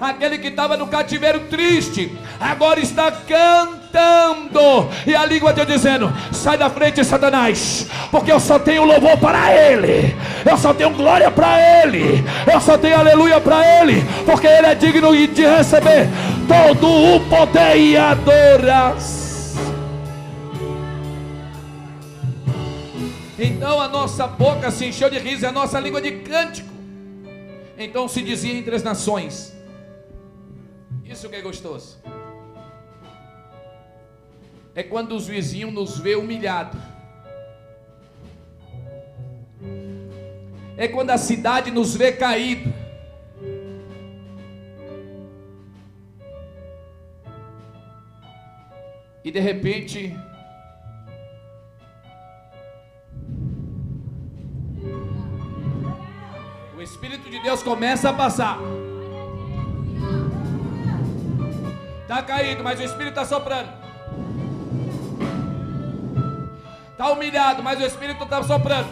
[0.00, 3.81] aquele que estava no cativeiro triste, agora está cantando,
[5.06, 9.52] e a língua está dizendo: sai da frente, Satanás, porque eu só tenho louvor para
[9.52, 10.16] Ele,
[10.48, 14.74] eu só tenho glória para Ele, eu só tenho aleluia para Ele, porque Ele é
[14.74, 16.08] digno de receber
[16.48, 19.22] todo o poder e adoração.
[23.38, 26.70] Então a nossa boca se encheu de riso, a nossa língua de cântico.
[27.76, 29.52] Então se dizia entre as nações:
[31.04, 31.98] Isso que é gostoso.
[34.74, 36.78] É quando os vizinhos nos vê humilhado.
[40.76, 42.72] É quando a cidade nos vê caído.
[49.24, 50.16] E de repente
[56.74, 58.58] o Espírito de Deus começa a passar.
[62.00, 63.81] Está caído, mas o Espírito está soprando.
[67.02, 68.86] Está humilhado, mas o Espírito está soprando.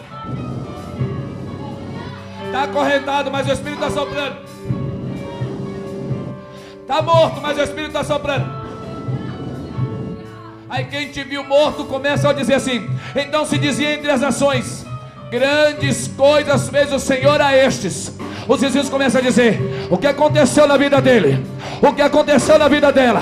[2.45, 4.35] Está acorrentado, mas o Espírito está soprando.
[6.81, 8.51] Está morto, mas o Espírito está soprando.
[10.69, 14.85] Aí quem te viu morto começa a dizer assim: então se dizia entre as nações:
[15.29, 18.13] grandes coisas fez o Senhor a estes.
[18.45, 21.45] Os vizinhos começam a dizer: o que aconteceu na vida dele?
[21.81, 23.21] O que aconteceu na vida dela?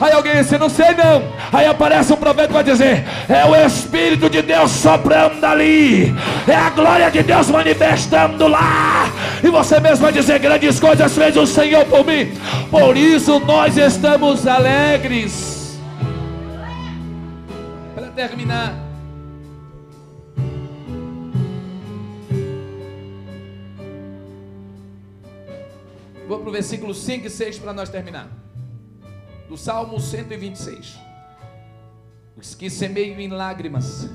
[0.00, 1.22] Aí alguém disse, não sei não.
[1.52, 6.14] Aí aparece um profeta vai dizer: é o Espírito de Deus soprando ali,
[6.46, 9.10] é a glória de Deus manifestando lá.
[9.42, 12.32] E você mesmo vai dizer: grandes coisas fez o Senhor por mim.
[12.70, 15.58] Por isso nós estamos alegres
[18.18, 18.74] terminar.
[26.26, 28.28] Vou para o versículo 5 e 6 para nós terminar.
[29.48, 31.07] Do Salmo 126.
[32.38, 34.08] Os que semeiam em lágrimas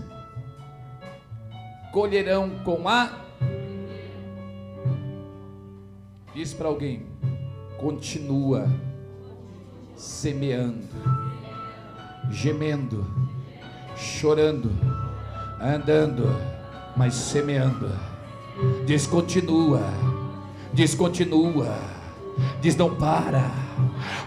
[1.91, 3.19] colherão com a.
[6.33, 7.05] Diz para alguém:
[7.77, 8.67] continua
[9.95, 10.88] semeando,
[12.31, 13.23] gemendo
[13.95, 14.71] chorando,
[15.59, 16.36] andando,
[16.95, 17.89] mas semeando.
[18.86, 19.81] Descontinua,
[20.71, 21.75] descontinua,
[22.62, 23.51] diz não para,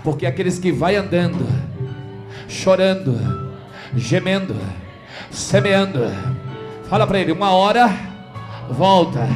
[0.03, 1.47] porque aqueles que vai andando,
[2.49, 3.46] chorando,
[3.97, 4.55] gemendo,
[5.31, 6.11] semeando,
[6.89, 7.91] fala para ele, uma hora
[8.69, 9.29] volta,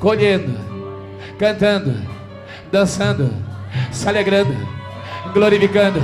[0.00, 0.58] colhendo,
[1.38, 1.94] cantando,
[2.70, 3.32] dançando,
[3.90, 4.54] se alegrando,
[5.32, 6.02] glorificando,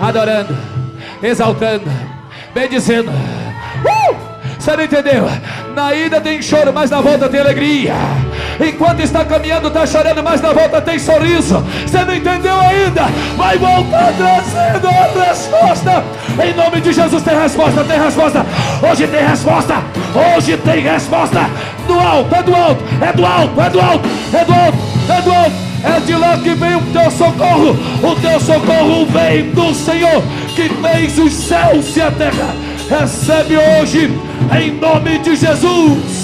[0.00, 0.56] adorando,
[1.22, 2.18] exaltando
[2.54, 3.10] bendizendo.
[3.10, 4.16] Uh!
[4.58, 5.24] Você não entendeu?
[5.74, 7.94] Na ida tem choro, mas na volta tem alegria.
[8.60, 11.64] Enquanto está caminhando, está chorando, mas na volta tem sorriso.
[11.86, 13.06] Você não entendeu ainda?
[13.36, 16.04] Vai voltar trazendo a resposta.
[16.44, 18.46] Em nome de Jesus tem resposta, tem resposta.
[18.82, 19.74] Hoje tem resposta.
[20.36, 21.50] Hoje tem resposta.
[21.86, 25.22] Do alto, é do alto, é do alto, é do alto, é do alto, é
[25.22, 25.68] do alto.
[25.84, 27.76] É de lá que vem o teu socorro.
[28.02, 30.22] O teu socorro vem do Senhor
[30.56, 32.54] que fez os céus e a terra.
[32.90, 34.10] Recebe hoje,
[34.60, 36.17] em nome de Jesus.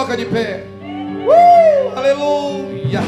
[0.00, 0.64] Coloca de pé.
[0.82, 3.02] Uh, aleluia.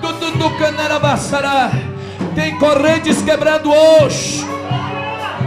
[0.00, 1.70] Do, do, Canarabaçará.
[2.34, 4.46] Tem correntes quebrando hoje.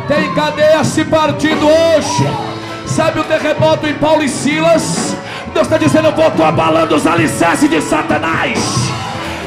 [0.07, 2.27] Tem cadeia se partindo hoje
[2.85, 5.15] Sabe o terremoto em Paulo e Silas?
[5.53, 8.59] Deus está dizendo: Eu estou abalando os alicerces de Satanás.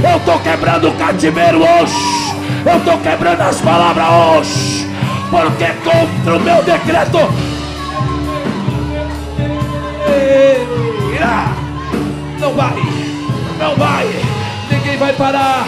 [0.02, 2.25] Eu estou quebrando o cativeiro hoje.
[2.66, 4.90] Eu estou quebrando as palavras hoje.
[5.30, 7.18] Porque contra o meu decreto.
[12.38, 12.76] Não vai,
[13.58, 14.06] não vai,
[14.70, 15.66] ninguém vai parar,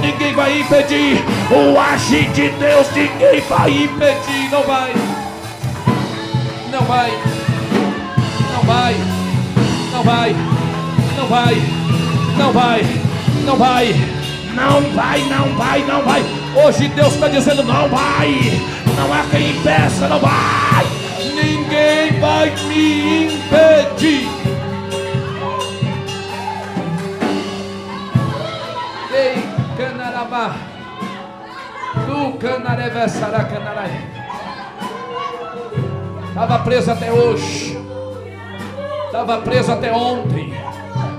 [0.00, 4.92] ninguém vai impedir o agir de Deus, ninguém vai impedir, não vai.
[6.70, 7.10] Não vai.
[8.52, 8.94] Não vai.
[9.92, 10.36] Não vai.
[11.16, 11.54] Não vai.
[12.36, 12.82] Não vai.
[13.46, 14.18] Não vai.
[14.54, 16.37] Não vai, não vai, não vai.
[16.54, 18.62] Hoje Deus está dizendo: não vai.
[18.96, 20.86] Não há quem impeça, não vai.
[21.34, 24.28] Ninguém vai me impedir.
[29.12, 30.56] Ei, Canarabá.
[32.06, 34.08] Tu canareve sará canarai.
[36.28, 37.78] Estava preso até hoje.
[39.06, 40.54] Estava preso até ontem.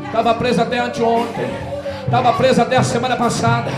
[0.06, 1.50] Estava preso até anteontem.
[2.06, 3.72] Estava preso até a semana passada.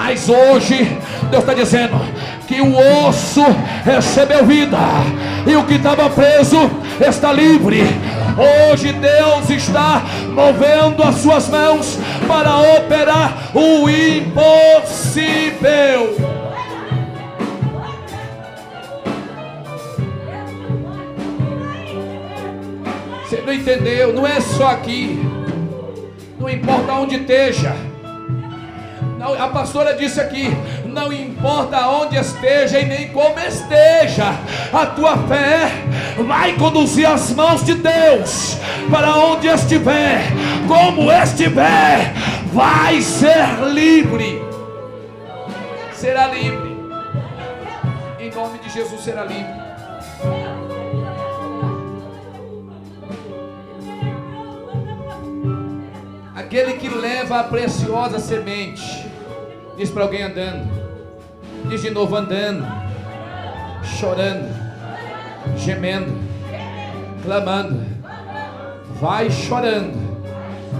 [0.00, 0.96] Mas hoje,
[1.28, 2.00] Deus está dizendo
[2.46, 2.72] que o
[3.08, 3.42] osso
[3.84, 4.78] recebeu vida.
[5.44, 6.70] E o que estava preso
[7.00, 7.82] está livre.
[8.70, 15.26] Hoje Deus está movendo as suas mãos para operar o impossível.
[23.24, 24.12] Você não entendeu?
[24.12, 25.20] Não é só aqui.
[26.38, 27.87] Não importa onde esteja.
[29.20, 30.48] A pastora disse aqui:
[30.86, 34.34] não importa onde esteja e nem como esteja,
[34.72, 35.70] a tua fé
[36.26, 38.56] vai conduzir as mãos de Deus
[38.90, 40.20] para onde estiver,
[40.66, 42.12] como estiver,
[42.52, 44.42] vai ser livre.
[45.94, 46.78] Será livre.
[48.20, 49.68] Em nome de Jesus será livre.
[56.34, 59.07] Aquele que leva a preciosa semente,
[59.78, 60.68] diz para alguém andando,
[61.68, 62.66] diz de novo andando,
[63.84, 64.52] chorando,
[65.56, 66.12] gemendo,
[67.22, 67.80] clamando,
[69.00, 69.96] vai chorando,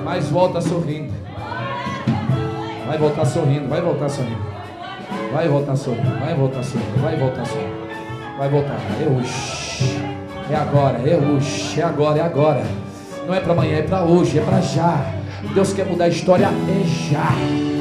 [0.05, 1.15] mas volta sorrindo,
[2.89, 4.43] vai voltar sorrindo, vai voltar sorrindo,
[5.33, 7.89] vai voltar sorrindo, vai voltar sorrindo, vai voltar sorrindo,
[8.37, 10.03] vai voltar, é hoje,
[10.51, 12.65] é agora, é hoje, é agora, é agora,
[13.29, 15.15] não é para amanhã, é para hoje, é para já.
[15.55, 16.47] Deus quer mudar a história.
[16.47, 17.78] É já.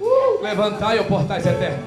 [0.00, 1.78] Uh, levantai, ó portais eternos.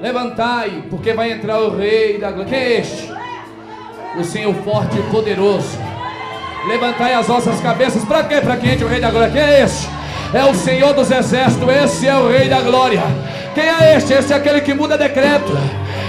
[0.00, 2.50] Levantai, porque vai entrar o Rei da Glória.
[2.50, 3.12] Quem é este?
[4.16, 5.76] O Senhor forte e poderoso.
[6.68, 8.04] Levantai as vossas cabeças.
[8.04, 8.40] Para quê?
[8.40, 9.32] Para quem entra o Rei da Glória.
[9.32, 9.88] Quem é este?
[10.34, 13.00] é o Senhor dos Exércitos, esse é o Rei da Glória.
[13.54, 14.12] Quem é este?
[14.12, 15.52] Esse é aquele que muda decreto.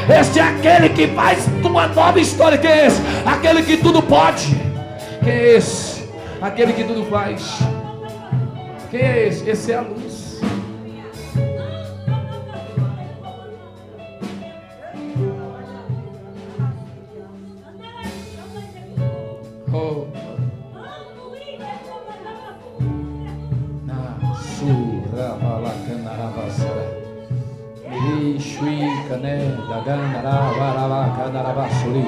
[0.10, 2.58] Este é aquele que faz uma nova história.
[2.58, 3.02] Quem é esse?
[3.26, 4.48] Aquele que tudo pode.
[5.24, 6.04] Quem é esse?
[6.42, 7.60] Aquele que tudo faz.
[8.90, 9.50] Quem é esse?
[9.50, 10.15] Esse é a luz.
[31.56, 32.06] Varava, Kanarabasuli,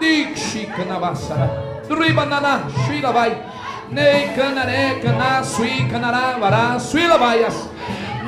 [0.00, 1.48] Dixi, Kanabasara,
[1.88, 3.36] Dribanana, Shuila vai,
[3.90, 7.68] Nei Kanare, Kana, Sui, Kanara, Vara, Suila vaias,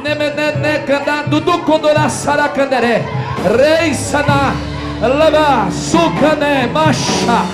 [0.03, 3.05] Nemene, Kana, Dudu Kondora, Sara, Kandere,
[3.57, 4.55] Rei Sana,
[5.01, 7.47] Lava, Sukane, Masha,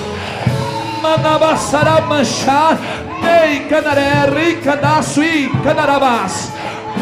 [1.02, 2.76] Manabasara, Mancha,
[3.22, 6.52] Nei Kanare, Rikana, Sui, Kanarabas.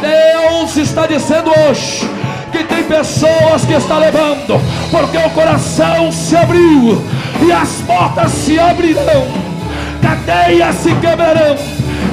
[0.00, 2.23] Deus está dizendo hoje
[2.55, 4.61] que tem pessoas que está levando,
[4.92, 7.02] porque o coração se abriu
[7.44, 9.26] e as portas se abrirão,
[10.00, 11.57] cadeias se quebrarão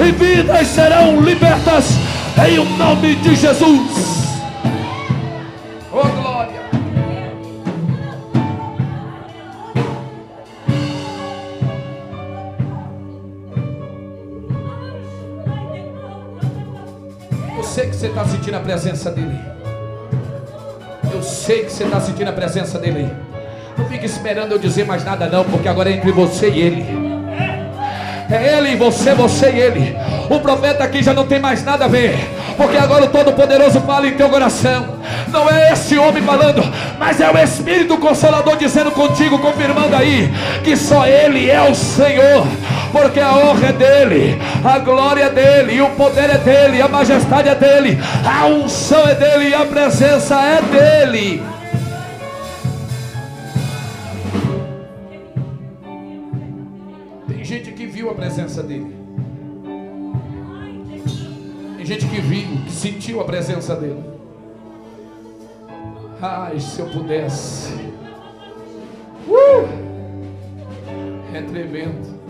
[0.00, 1.94] e vidas serão libertas
[2.44, 4.32] em o nome de Jesus.
[5.92, 6.62] Oh glória!
[17.62, 19.61] Sei que você está sentindo a presença dele.
[21.22, 23.08] Eu sei que você está sentindo a presença dele.
[23.78, 26.84] Não fique esperando eu dizer mais nada, não, porque agora é entre você e ele.
[28.28, 29.96] É ele e você, você e ele.
[30.28, 32.18] O profeta aqui já não tem mais nada a ver.
[32.56, 34.98] Porque agora o Todo-Poderoso fala em teu coração.
[35.28, 36.60] Não é esse homem falando,
[36.98, 40.28] mas é o Espírito Consolador dizendo contigo, confirmando aí,
[40.64, 42.44] que só Ele é o Senhor.
[42.92, 47.48] Porque a honra é dele, a glória é dele, o poder é dele, a majestade
[47.48, 51.42] é dele, a unção é dele e a presença é dele.
[57.26, 58.94] Tem gente que viu a presença dele.
[61.78, 64.04] Tem gente que viu, que sentiu a presença dele.
[66.20, 67.72] Ai, se eu pudesse.
[69.26, 69.66] Uh!
[71.34, 72.21] É tremendo.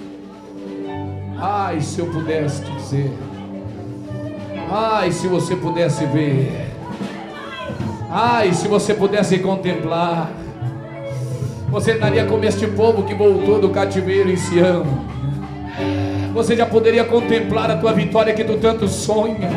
[1.44, 3.10] Ai, se eu pudesse dizer.
[4.70, 6.70] Ai, se você pudesse ver.
[8.08, 10.30] Ai, se você pudesse contemplar.
[11.68, 14.86] Você estaria como este povo que voltou do cativeiro em Sião.
[16.32, 19.50] Você já poderia contemplar a tua vitória que tu tanto sonha.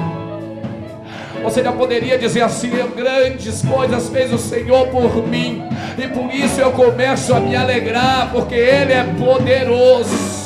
[1.43, 5.61] Você já poderia dizer assim: grandes coisas fez o Senhor por mim,
[5.99, 10.44] e por isso eu começo a me alegrar, porque Ele é poderoso.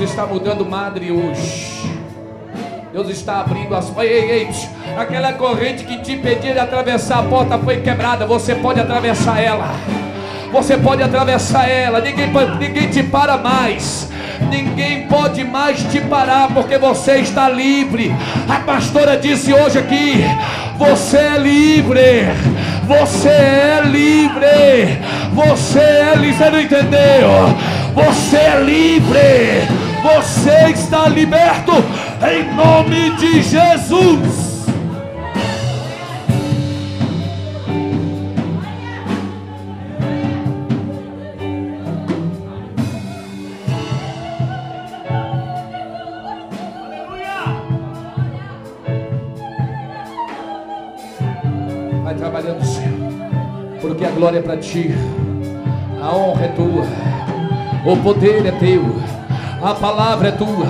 [0.00, 1.84] Deus está mudando madre hoje.
[2.90, 3.94] Deus está abrindo as.
[3.98, 4.48] Ei, ei, ei,
[4.96, 8.24] aquela corrente que te impedia de atravessar a porta foi quebrada.
[8.24, 9.70] Você pode atravessar ela.
[10.50, 12.00] Você pode atravessar ela.
[12.00, 14.10] Ninguém, ninguém te para mais.
[14.48, 18.10] Ninguém pode mais te parar porque você está livre.
[18.48, 20.24] A pastora disse hoje aqui:
[20.78, 22.24] Você é livre.
[22.88, 24.98] Você é livre.
[25.34, 26.38] Você é livre.
[26.38, 27.28] Você não entendeu?
[27.94, 29.79] Você é livre.
[30.02, 31.72] Você está liberto
[32.26, 34.64] em nome de Jesus.
[52.02, 52.90] Vai trabalhando, Senhor,
[53.82, 54.94] porque a glória é para ti,
[56.02, 56.86] a honra é tua,
[57.84, 58.82] o poder é teu,
[59.62, 60.66] a palavra é tua,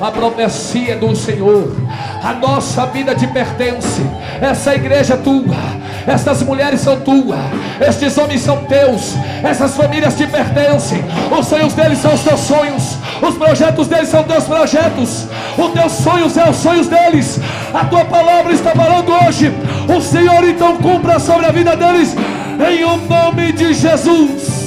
[0.00, 1.74] a profecia é do Senhor,
[2.22, 4.02] a nossa vida te pertence,
[4.40, 5.78] essa igreja é tua.
[6.06, 7.38] Estas mulheres são tuas,
[7.86, 11.04] estes homens são teus, essas famílias te pertencem.
[11.38, 15.26] Os sonhos deles são os teus sonhos, os projetos deles são teus projetos.
[15.58, 17.38] Os teus sonhos são os sonhos deles.
[17.74, 19.52] A tua palavra está falando hoje.
[19.94, 24.57] O Senhor então cumpra sobre a vida deles, em o nome de Jesus.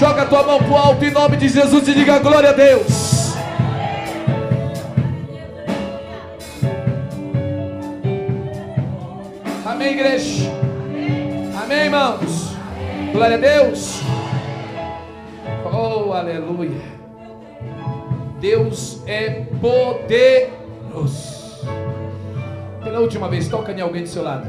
[0.00, 3.34] Joga tua mão para o alto em nome de Jesus e diga glória a Deus.
[9.62, 10.50] Amém, igreja?
[11.62, 12.56] Amém, irmãos?
[13.12, 14.00] Glória a Deus.
[15.70, 16.80] Oh, aleluia.
[18.40, 21.60] Deus é poderoso.
[22.82, 24.48] Pela última vez, toca em alguém do seu lado.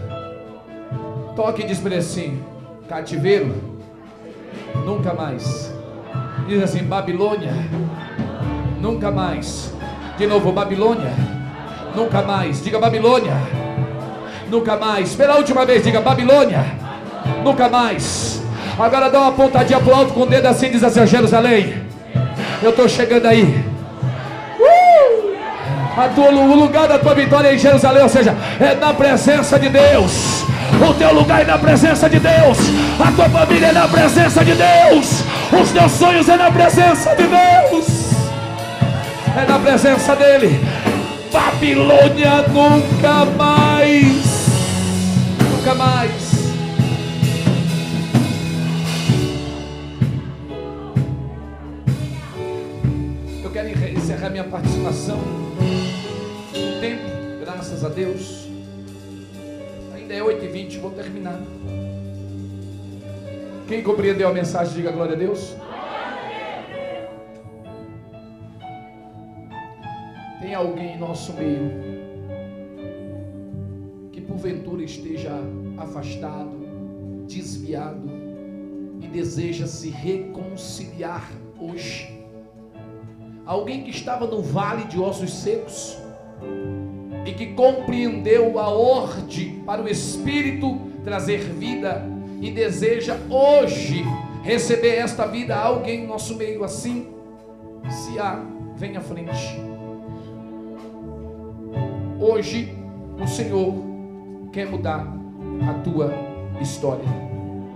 [1.35, 2.41] Toque e diz para ele assim:
[2.87, 3.70] cativeiro,
[4.85, 5.73] nunca mais.
[6.47, 7.53] Diz assim: Babilônia,
[8.79, 9.73] nunca mais.
[10.17, 11.13] De novo, Babilônia,
[11.95, 12.63] nunca mais.
[12.63, 13.61] Diga Babilônia
[14.51, 15.15] nunca mais.
[15.15, 16.63] Pela última vez, diga Babilônia,
[17.43, 18.43] nunca mais.
[18.77, 21.73] Agora dá uma pontadinha pro alto com o dedo assim, diz assim, Jerusalém,
[22.61, 23.63] eu estou chegando aí.
[24.59, 25.35] Uh!
[25.97, 29.57] A tua, o lugar da tua vitória é em Jerusalém, ou seja, é na presença
[29.57, 30.40] de Deus.
[30.89, 32.57] O teu lugar é na presença de Deus.
[32.99, 35.23] A tua família é na presença de Deus.
[35.61, 38.11] Os teus sonhos é na presença de Deus.
[39.37, 40.59] É na presença dele.
[41.31, 44.41] Babilônia nunca mais
[45.61, 46.31] nunca mais.
[53.43, 55.19] Eu quero encerrar minha participação.
[56.79, 57.03] Tempo,
[57.45, 58.40] graças a Deus.
[60.11, 61.39] É 8h20, vou terminar.
[63.67, 65.55] Quem compreendeu a mensagem, diga glória a Deus.
[70.41, 71.91] Tem alguém em nosso meio
[74.41, 75.31] porventura esteja
[75.77, 76.57] afastado,
[77.27, 78.09] desviado
[78.99, 82.19] e deseja se reconciliar hoje.
[83.45, 85.95] Alguém que estava no vale de ossos secos
[87.25, 92.05] e que compreendeu a ordem para o Espírito trazer vida
[92.39, 94.03] e deseja hoje
[94.43, 95.55] receber esta vida.
[95.55, 97.07] Alguém em nosso meio assim?
[97.89, 98.43] Se há,
[98.75, 99.59] vem à frente.
[102.19, 102.75] Hoje
[103.19, 103.73] o Senhor
[104.51, 105.07] quer mudar
[105.69, 106.13] a tua
[106.59, 107.05] história.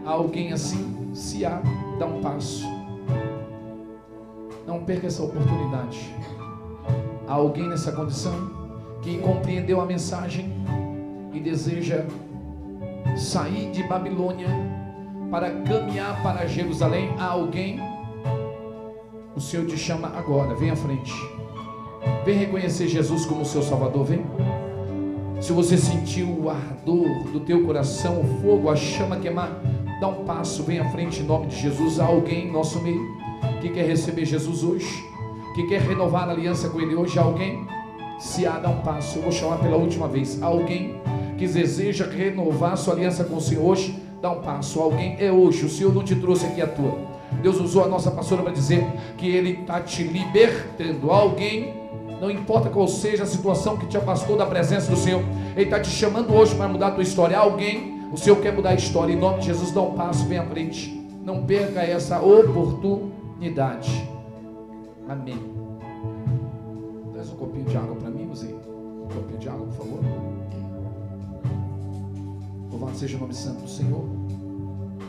[0.05, 1.11] Alguém assim?
[1.13, 1.61] Se há,
[1.99, 2.65] dá um passo.
[4.67, 6.13] Não perca essa oportunidade.
[7.27, 8.54] Há alguém nessa condição
[9.05, 10.51] que compreendeu a mensagem
[11.31, 12.05] e deseja
[13.15, 14.47] sair de Babilônia
[15.29, 17.13] para caminhar para Jerusalém.
[17.19, 17.79] Há alguém?
[19.35, 20.55] O Senhor te chama agora.
[20.55, 21.13] Vem à frente.
[22.25, 24.05] Vem reconhecer Jesus como seu Salvador.
[24.05, 24.25] Vem.
[25.39, 29.51] Se você sentiu o ardor do teu coração, o fogo, a chama queimar,
[30.01, 31.99] dá um passo, vem à frente em nome de Jesus.
[31.99, 33.05] Há alguém em nosso meio
[33.61, 34.87] que quer receber Jesus hoje,
[35.53, 37.19] que quer renovar a aliança com Ele hoje.
[37.19, 37.74] Há alguém?
[38.19, 39.17] Se há, dá um passo.
[39.19, 40.41] Eu vou chamar pela última vez.
[40.41, 41.01] Alguém
[41.37, 43.99] que deseja renovar sua aliança com o Senhor hoje?
[44.21, 44.79] Dá um passo.
[44.79, 45.65] Alguém é hoje.
[45.65, 46.97] O Senhor não te trouxe aqui à toa.
[47.41, 48.85] Deus usou a nossa pastora para dizer
[49.17, 51.11] que Ele está te libertando.
[51.11, 51.85] Alguém
[52.19, 55.21] não importa qual seja a situação que te afastou da presença do Senhor,
[55.55, 57.37] Ele está te chamando hoje para mudar a tua história.
[57.37, 59.13] Alguém, o Senhor quer mudar a história.
[59.13, 61.05] Em nome de Jesus, dá um passo, vem à frente.
[61.23, 64.09] Não perca essa oportunidade.
[65.09, 65.39] Amém.
[67.13, 68.04] Traz um copinho de água para
[72.85, 74.07] Louvado seja o nome santo do Senhor.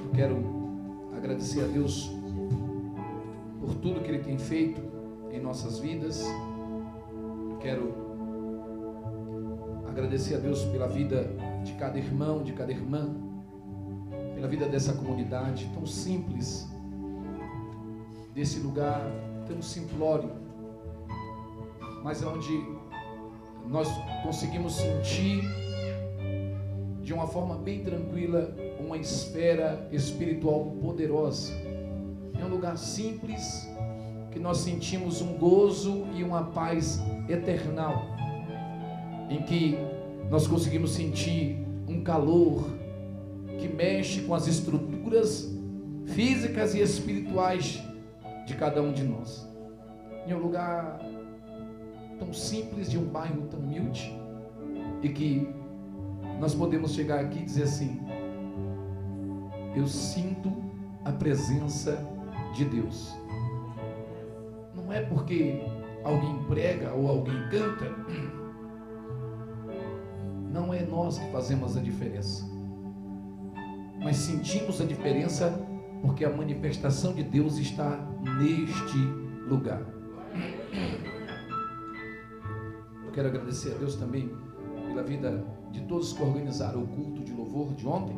[0.06, 0.42] Eu quero
[1.14, 2.10] agradecer a Deus
[3.60, 4.80] por tudo que Ele tem feito
[5.30, 6.24] em nossas vidas
[7.60, 7.92] quero
[9.86, 11.28] agradecer a Deus pela vida
[11.64, 13.14] de cada irmão, de cada irmã,
[14.34, 16.66] pela vida dessa comunidade tão simples,
[18.32, 19.02] desse lugar
[19.46, 20.30] tão simplório,
[22.02, 22.56] mas onde
[23.66, 23.88] nós
[24.22, 25.65] conseguimos sentir
[27.06, 31.52] de uma forma bem tranquila uma esfera espiritual poderosa.
[32.36, 33.70] É um lugar simples
[34.32, 38.02] que nós sentimos um gozo e uma paz eternal,
[39.30, 39.78] em que
[40.28, 42.68] nós conseguimos sentir um calor
[43.60, 45.48] que mexe com as estruturas
[46.06, 47.80] físicas e espirituais
[48.46, 49.48] de cada um de nós.
[50.26, 50.98] Em um lugar
[52.18, 54.12] tão simples, de um bairro tão humilde,
[55.04, 55.48] e que
[56.40, 58.00] nós podemos chegar aqui e dizer assim:
[59.74, 60.52] Eu sinto
[61.04, 62.04] a presença
[62.54, 63.14] de Deus.
[64.74, 65.62] Não é porque
[66.04, 67.86] alguém prega ou alguém canta,
[70.52, 72.44] não é nós que fazemos a diferença,
[74.02, 75.50] mas sentimos a diferença
[76.02, 77.98] porque a manifestação de Deus está
[78.38, 78.98] neste
[79.48, 79.82] lugar.
[83.04, 84.30] Eu quero agradecer a Deus também
[84.88, 88.16] pela vida de todos que organizaram o culto de louvor de ontem.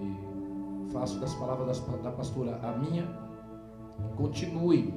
[0.00, 3.06] E faço das palavras da pastora a minha.
[4.16, 4.94] Continuem,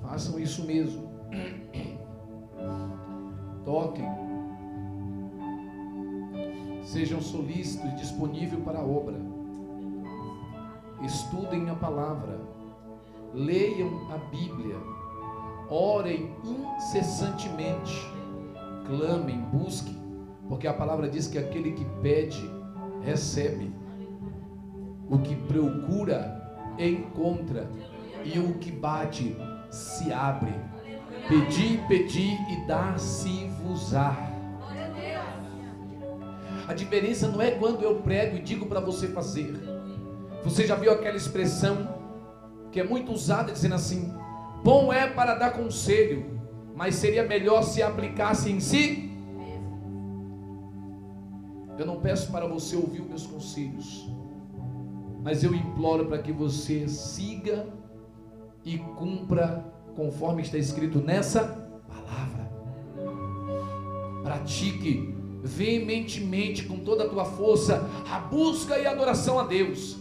[0.00, 1.08] façam isso mesmo.
[3.64, 4.08] Toquem,
[6.82, 9.16] sejam solícitos e disponíveis para a obra.
[11.02, 12.40] Estudem a palavra,
[13.32, 14.76] leiam a Bíblia,
[15.70, 18.10] orem incessantemente,
[18.88, 19.96] clamem, busquem,
[20.48, 22.50] porque a palavra diz que aquele que pede,
[23.02, 23.70] recebe,
[25.08, 27.68] o que procura, encontra,
[28.24, 29.36] e o que bate,
[29.70, 30.52] se abre.
[31.28, 34.32] Pedi, pedi e dá-se-vos-á.
[36.66, 39.54] A diferença não é quando eu prego e digo para você fazer.
[40.44, 41.96] Você já viu aquela expressão
[42.70, 44.14] que é muito usada dizendo assim:
[44.62, 46.37] bom é para dar conselho,
[46.78, 49.10] mas seria melhor se aplicasse em si?
[51.76, 54.08] Eu não peço para você ouvir meus conselhos,
[55.20, 57.66] mas eu imploro para que você siga
[58.64, 59.64] e cumpra
[59.96, 61.42] conforme está escrito nessa
[61.88, 62.48] palavra.
[64.22, 69.96] Pratique veementemente, com toda a tua força, a busca e a adoração a Deus,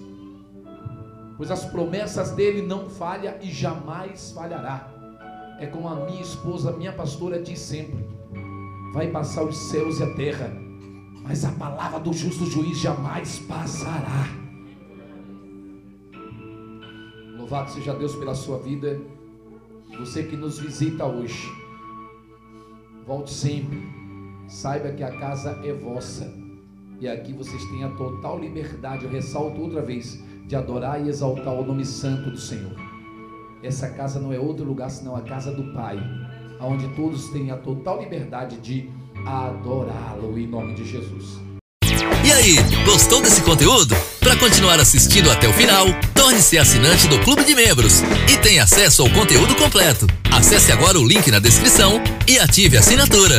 [1.38, 4.97] pois as promessas dele não falham e jamais falhará.
[5.60, 8.06] É como a minha esposa, minha pastora, diz sempre:
[8.94, 10.52] vai passar os céus e a terra,
[11.24, 14.28] mas a palavra do justo juiz jamais passará.
[17.38, 19.00] Louvado seja Deus pela sua vida,
[19.98, 21.50] você que nos visita hoje,
[23.06, 23.98] volte sempre
[24.48, 26.34] saiba que a casa é vossa.
[27.00, 31.54] E aqui vocês têm a total liberdade, eu ressalto outra vez, de adorar e exaltar
[31.54, 32.87] o nome santo do Senhor.
[33.64, 35.98] Essa casa não é outro lugar senão a casa do Pai,
[36.62, 38.90] onde todos têm a total liberdade de
[39.26, 41.40] adorá-lo em nome de Jesus.
[42.24, 42.56] E aí,
[42.86, 43.96] gostou desse conteúdo?
[44.20, 49.02] Para continuar assistindo até o final, torne-se assinante do Clube de Membros e tenha acesso
[49.02, 50.06] ao conteúdo completo.
[50.32, 53.38] Acesse agora o link na descrição e ative a assinatura.